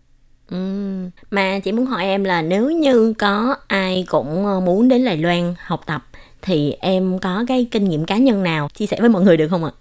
Ừm, 0.51 1.09
mà 1.31 1.59
chị 1.59 1.71
muốn 1.71 1.85
hỏi 1.85 2.03
em 2.05 2.23
là 2.23 2.41
nếu 2.41 2.69
như 2.69 3.13
có 3.17 3.55
ai 3.67 4.05
cũng 4.07 4.45
ờ, 4.45 4.59
muốn 4.59 4.87
đến 4.87 5.05
Đài 5.05 5.17
Loan 5.17 5.53
học 5.65 5.81
tập 5.85 6.03
thì 6.41 6.71
em 6.79 7.19
có 7.19 7.45
cái 7.47 7.67
kinh 7.71 7.89
nghiệm 7.89 8.05
cá 8.05 8.17
nhân 8.17 8.43
nào 8.43 8.69
chia 8.73 8.85
sẻ 8.85 8.97
với 8.99 9.09
mọi 9.09 9.21
người 9.23 9.37
được 9.37 9.47
không 9.47 9.65
ạ? 9.65 9.71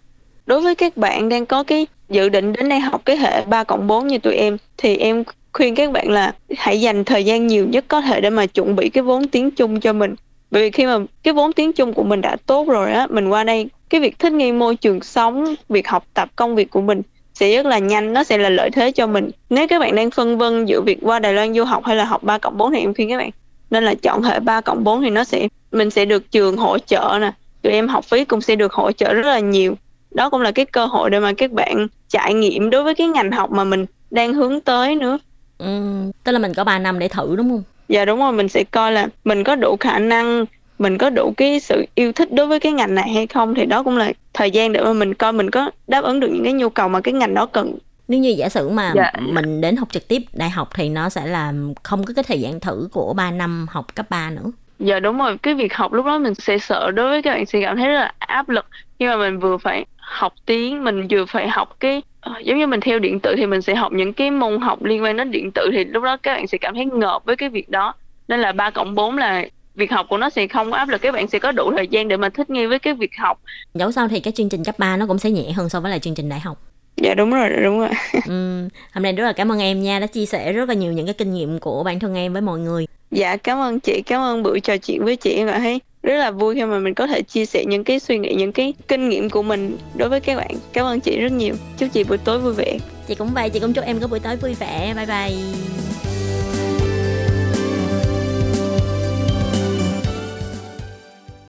Đối 0.47 0.61
với 0.61 0.75
các 0.75 0.97
bạn 0.97 1.29
đang 1.29 1.47
có 1.47 1.63
cái 1.63 1.87
dự 2.09 2.29
định 2.29 2.53
đến 2.53 2.69
đây 2.69 2.81
học 2.81 3.03
cái 3.05 3.17
hệ 3.17 3.45
3 3.45 3.65
cộng 3.65 3.87
4 3.87 4.07
như 4.07 4.19
tụi 4.19 4.35
em, 4.35 4.57
thì 4.77 4.97
em 4.97 5.25
khuyên 5.53 5.75
các 5.75 5.93
bạn 5.93 6.11
là 6.11 6.33
hãy 6.57 6.81
dành 6.81 7.05
thời 7.05 7.25
gian 7.25 7.47
nhiều 7.47 7.67
nhất 7.67 7.85
có 7.89 8.01
thể 8.01 8.21
để 8.21 8.31
mà 8.31 8.47
chuẩn 8.47 8.77
bị 8.77 8.89
cái 8.89 9.03
vốn 9.03 9.29
tiếng 9.29 9.51
Trung 9.51 9.81
cho 9.81 9.93
mình. 9.93 10.15
Bởi 10.51 10.63
vì 10.63 10.71
khi 10.71 10.87
mà 10.87 10.99
cái 11.23 11.35
vốn 11.35 11.53
tiếng 11.53 11.73
Trung 11.73 11.93
của 11.93 12.03
mình 12.03 12.21
đã 12.21 12.37
tốt 12.47 12.69
rồi 12.69 12.93
á, 12.93 13.07
mình 13.11 13.29
qua 13.29 13.45
đây, 13.45 13.69
cái 13.91 14.01
việc 14.01 14.19
thích 14.19 14.33
nghi 14.33 14.53
môi 14.53 14.77
trường 14.77 15.03
sống, 15.03 15.55
việc 15.69 15.89
học 15.89 16.07
tập 16.15 16.29
công 16.37 16.55
việc 16.55 16.71
của 16.71 16.81
mình 16.81 17.03
sẽ 17.35 17.57
rất 17.57 17.67
là 17.67 17.79
nhanh, 17.79 18.13
nó 18.13 18.25
sẽ 18.25 18.39
là 18.39 18.49
lợi 18.49 18.71
thế 18.71 18.91
cho 18.91 19.07
mình. 19.07 19.31
Nếu 19.51 19.69
các 19.69 19.79
bạn 19.79 19.97
đang 19.97 20.11
phân 20.11 20.39
vân 20.39 20.67
giữa 20.67 20.81
việc 20.81 20.99
qua 21.03 21.19
Đài 21.19 21.33
Loan 21.33 21.55
du 21.55 21.65
học 21.65 21.85
hay 21.85 21.97
là 21.97 22.05
học 22.05 22.23
3 22.23 22.39
cộng 22.39 22.59
4 22.59 22.73
thì 22.73 22.81
em 22.81 22.95
khuyên 22.95 23.09
các 23.09 23.19
bạn 23.19 23.31
nên 23.71 23.85
là 23.85 23.95
chọn 23.95 24.23
hệ 24.23 24.41
3 24.41 24.61
cộng 24.61 24.85
4 24.85 25.03
thì 25.03 25.11
nó 25.11 25.25
sẽ, 25.25 25.49
mình 25.73 25.91
sẽ 25.91 26.05
được 26.05 26.31
trường 26.31 26.57
hỗ 26.57 26.79
trợ 26.79 27.19
nè, 27.21 27.33
tụi 27.63 27.73
em 27.73 27.89
học 27.89 28.05
phí 28.05 28.25
cũng 28.25 28.41
sẽ 28.41 28.57
được 28.57 28.73
hỗ 28.73 28.93
trợ 28.93 29.15
rất 29.15 29.27
là 29.27 29.39
nhiều 29.39 29.75
đó 30.15 30.31
cũng 30.31 30.41
là 30.41 30.51
cái 30.51 30.65
cơ 30.65 30.87
hội 30.87 31.11
để 31.11 31.21
mà 31.21 31.33
các 31.33 31.51
bạn 31.53 31.87
trải 32.09 32.35
nghiệm 32.35 32.71
đối 32.71 32.83
với 32.85 32.95
cái 32.95 33.07
ngành 33.07 33.31
học 33.31 33.51
mà 33.51 33.65
mình 33.65 33.87
đang 34.11 34.35
hướng 34.35 34.61
tới 34.61 34.97
nữa 34.97 35.19
Ừm, 35.59 36.11
tức 36.25 36.33
là 36.33 36.39
mình 36.39 36.55
có 36.55 36.65
3 36.65 36.79
năm 36.79 36.99
để 36.99 37.09
thử 37.09 37.37
đúng 37.37 37.51
không? 37.51 37.63
dạ 37.89 38.05
đúng 38.05 38.19
rồi 38.21 38.33
mình 38.33 38.49
sẽ 38.49 38.65
coi 38.65 38.93
là 38.93 39.09
mình 39.25 39.45
có 39.45 39.57
đủ 39.57 39.77
khả 39.81 39.99
năng 39.99 40.45
mình 40.79 40.99
có 40.99 41.11
đủ 41.11 41.35
cái 41.37 41.61
sự 41.61 41.85
yêu 41.95 42.13
thích 42.13 42.33
đối 42.33 42.47
với 42.47 42.61
cái 42.61 42.73
ngành 42.73 42.95
này 42.95 43.09
hay 43.15 43.27
không 43.27 43.55
thì 43.55 43.67
đó 43.67 43.83
cũng 43.83 43.97
là 43.97 44.13
thời 44.35 44.51
gian 44.51 44.73
để 44.73 44.81
mà 44.85 44.93
mình 44.93 45.15
coi 45.15 45.33
mình 45.33 45.51
có 45.51 45.71
đáp 45.89 46.05
ứng 46.05 46.21
được 46.21 46.29
những 46.33 46.45
cái 46.45 46.53
nhu 46.53 46.69
cầu 46.69 46.89
mà 46.89 47.01
cái 47.01 47.15
ngành 47.15 47.35
đó 47.35 47.47
cần 47.47 47.75
Nếu 48.09 48.21
như 48.21 48.35
giả 48.39 48.49
sử 48.49 48.69
mà 48.69 48.93
Dạ. 48.95 49.13
mình 49.21 49.61
đến 49.61 49.77
học 49.77 49.89
trực 49.93 50.09
tiếp 50.09 50.23
đại 50.33 50.51
học 50.51 50.69
thì 50.75 50.89
nó 50.89 51.09
sẽ 51.09 51.27
là 51.27 51.53
không 51.83 52.05
có 52.05 52.13
cái 52.17 52.25
thời 52.25 52.41
gian 52.41 52.61
thử 52.61 52.89
của 52.93 53.13
3 53.15 53.31
năm 53.31 53.67
học 53.71 53.95
cấp 53.95 54.07
3 54.11 54.31
nữa. 54.31 54.51
dạ 54.79 55.01
đúng 55.01 55.19
rồi 55.19 55.39
cái 55.43 55.55
việc 55.55 55.75
học 55.75 55.93
lúc 55.93 56.07
đó 56.07 56.19
mình 56.19 56.35
sẽ 56.35 56.59
sợ 56.59 56.91
đối 56.91 57.09
với 57.09 57.23
các 57.23 57.31
bạn 57.35 57.47
sẽ 57.47 57.61
cảm 57.63 57.77
thấy 57.77 57.87
rất 57.87 57.95
là 57.95 58.13
áp 58.19 58.49
lực 58.49 58.67
khi 58.99 59.07
mà 59.07 59.17
mình 59.17 59.39
vừa 59.39 59.57
phải 59.59 59.85
học 60.05 60.35
tiếng, 60.47 60.85
mình 60.85 61.07
vừa 61.11 61.25
phải 61.25 61.49
học 61.49 61.77
cái 61.81 62.03
ờ, 62.21 62.33
giống 62.45 62.59
như 62.59 62.67
mình 62.67 62.81
theo 62.81 62.99
điện 62.99 63.21
tử 63.21 63.35
thì 63.37 63.47
mình 63.47 63.63
sẽ 63.63 63.75
học 63.75 63.93
những 63.93 64.13
cái 64.13 64.31
môn 64.31 64.61
học 64.61 64.85
liên 64.85 65.03
quan 65.03 65.17
đến 65.17 65.31
điện 65.31 65.51
tử 65.55 65.71
thì 65.73 65.85
lúc 65.85 66.03
đó 66.03 66.17
các 66.17 66.35
bạn 66.35 66.47
sẽ 66.47 66.59
cảm 66.59 66.75
thấy 66.75 66.85
ngợp 66.85 67.25
với 67.25 67.37
cái 67.37 67.49
việc 67.49 67.69
đó 67.69 67.95
nên 68.29 68.41
là 68.41 68.53
3 68.53 68.71
cộng 68.71 68.95
4 68.95 69.19
là 69.19 69.45
việc 69.75 69.93
học 69.93 70.07
của 70.09 70.19
nó 70.19 70.31
sẽ 70.31 70.47
không 70.47 70.71
có 70.71 70.77
áp 70.77 70.89
lực, 70.89 71.01
các 71.01 71.15
bạn 71.15 71.29
sẽ 71.29 71.39
có 71.39 71.53
đủ 71.53 71.73
thời 71.77 71.89
gian 71.89 72.09
để 72.09 72.17
mà 72.17 72.29
thích 72.29 72.51
nghi 72.51 72.67
với 72.67 72.79
cái 72.79 72.95
việc 72.95 73.11
học 73.19 73.41
Dẫu 73.75 73.93
sao 73.93 74.09
thì 74.09 74.21
cái 74.21 74.33
chương 74.33 74.49
trình 74.49 74.65
cấp 74.65 74.79
3 74.79 74.97
nó 74.97 75.07
cũng 75.07 75.19
sẽ 75.19 75.31
nhẹ 75.31 75.53
hơn 75.53 75.69
so 75.69 75.81
với 75.81 75.91
là 75.91 75.99
chương 75.99 76.15
trình 76.15 76.29
đại 76.29 76.41
học 76.41 76.59
dạ 76.97 77.15
đúng 77.15 77.31
rồi 77.31 77.51
đúng 77.63 77.79
rồi 77.79 77.89
Ừm, 78.29 78.69
hôm 78.93 79.03
nay 79.03 79.13
rất 79.13 79.25
là 79.25 79.33
cảm 79.33 79.53
ơn 79.53 79.59
em 79.59 79.83
nha 79.83 79.99
đã 79.99 80.07
chia 80.07 80.27
sẻ 80.27 80.53
rất 80.53 80.69
là 80.69 80.75
nhiều 80.75 80.93
những 80.93 81.07
cái 81.07 81.15
kinh 81.15 81.35
nghiệm 81.35 81.59
của 81.59 81.83
bản 81.85 82.01
thân 82.01 82.15
em 82.15 82.33
với 82.33 82.43
mọi 82.43 82.59
người. 82.59 82.87
dạ 83.11 83.37
cảm 83.37 83.59
ơn 83.59 83.81
chị 83.81 84.03
cảm 84.07 84.21
ơn 84.21 84.43
buổi 84.43 84.61
trò 84.61 84.77
chuyện 84.77 85.05
với 85.05 85.17
chị 85.17 85.31
em 85.31 85.49
cảm 85.49 85.61
thấy 85.61 85.81
rất 86.03 86.17
là 86.19 86.31
vui 86.31 86.55
khi 86.55 86.65
mà 86.65 86.79
mình 86.79 86.95
có 86.95 87.07
thể 87.07 87.23
chia 87.23 87.47
sẻ 87.47 87.65
những 87.65 87.85
cái 87.85 87.99
suy 87.99 88.19
nghĩ 88.19 88.35
những 88.35 88.53
cái 88.53 88.75
kinh 88.89 89.09
nghiệm 89.09 89.31
của 89.31 89.43
mình 89.43 89.77
đối 89.95 90.09
với 90.09 90.21
các 90.21 90.37
bạn 90.37 90.51
cảm 90.73 90.87
ơn 90.87 91.01
chị 91.01 91.21
rất 91.21 91.33
nhiều 91.33 91.55
chúc 91.79 91.89
chị 91.93 92.05
buổi 92.05 92.19
tối 92.19 92.39
vui 92.39 92.55
vẻ 92.55 92.79
Chị 93.09 93.15
cũng 93.15 93.31
vậy, 93.35 93.51
chị 93.51 93.61
cũng 93.61 93.73
chúc 93.73 93.85
em 93.85 94.01
có 94.01 94.07
buổi 94.07 94.21
tối 94.21 94.37
vui 94.37 94.55
vẻ. 94.55 94.95
Bye 94.97 95.07
bye. 95.07 96.04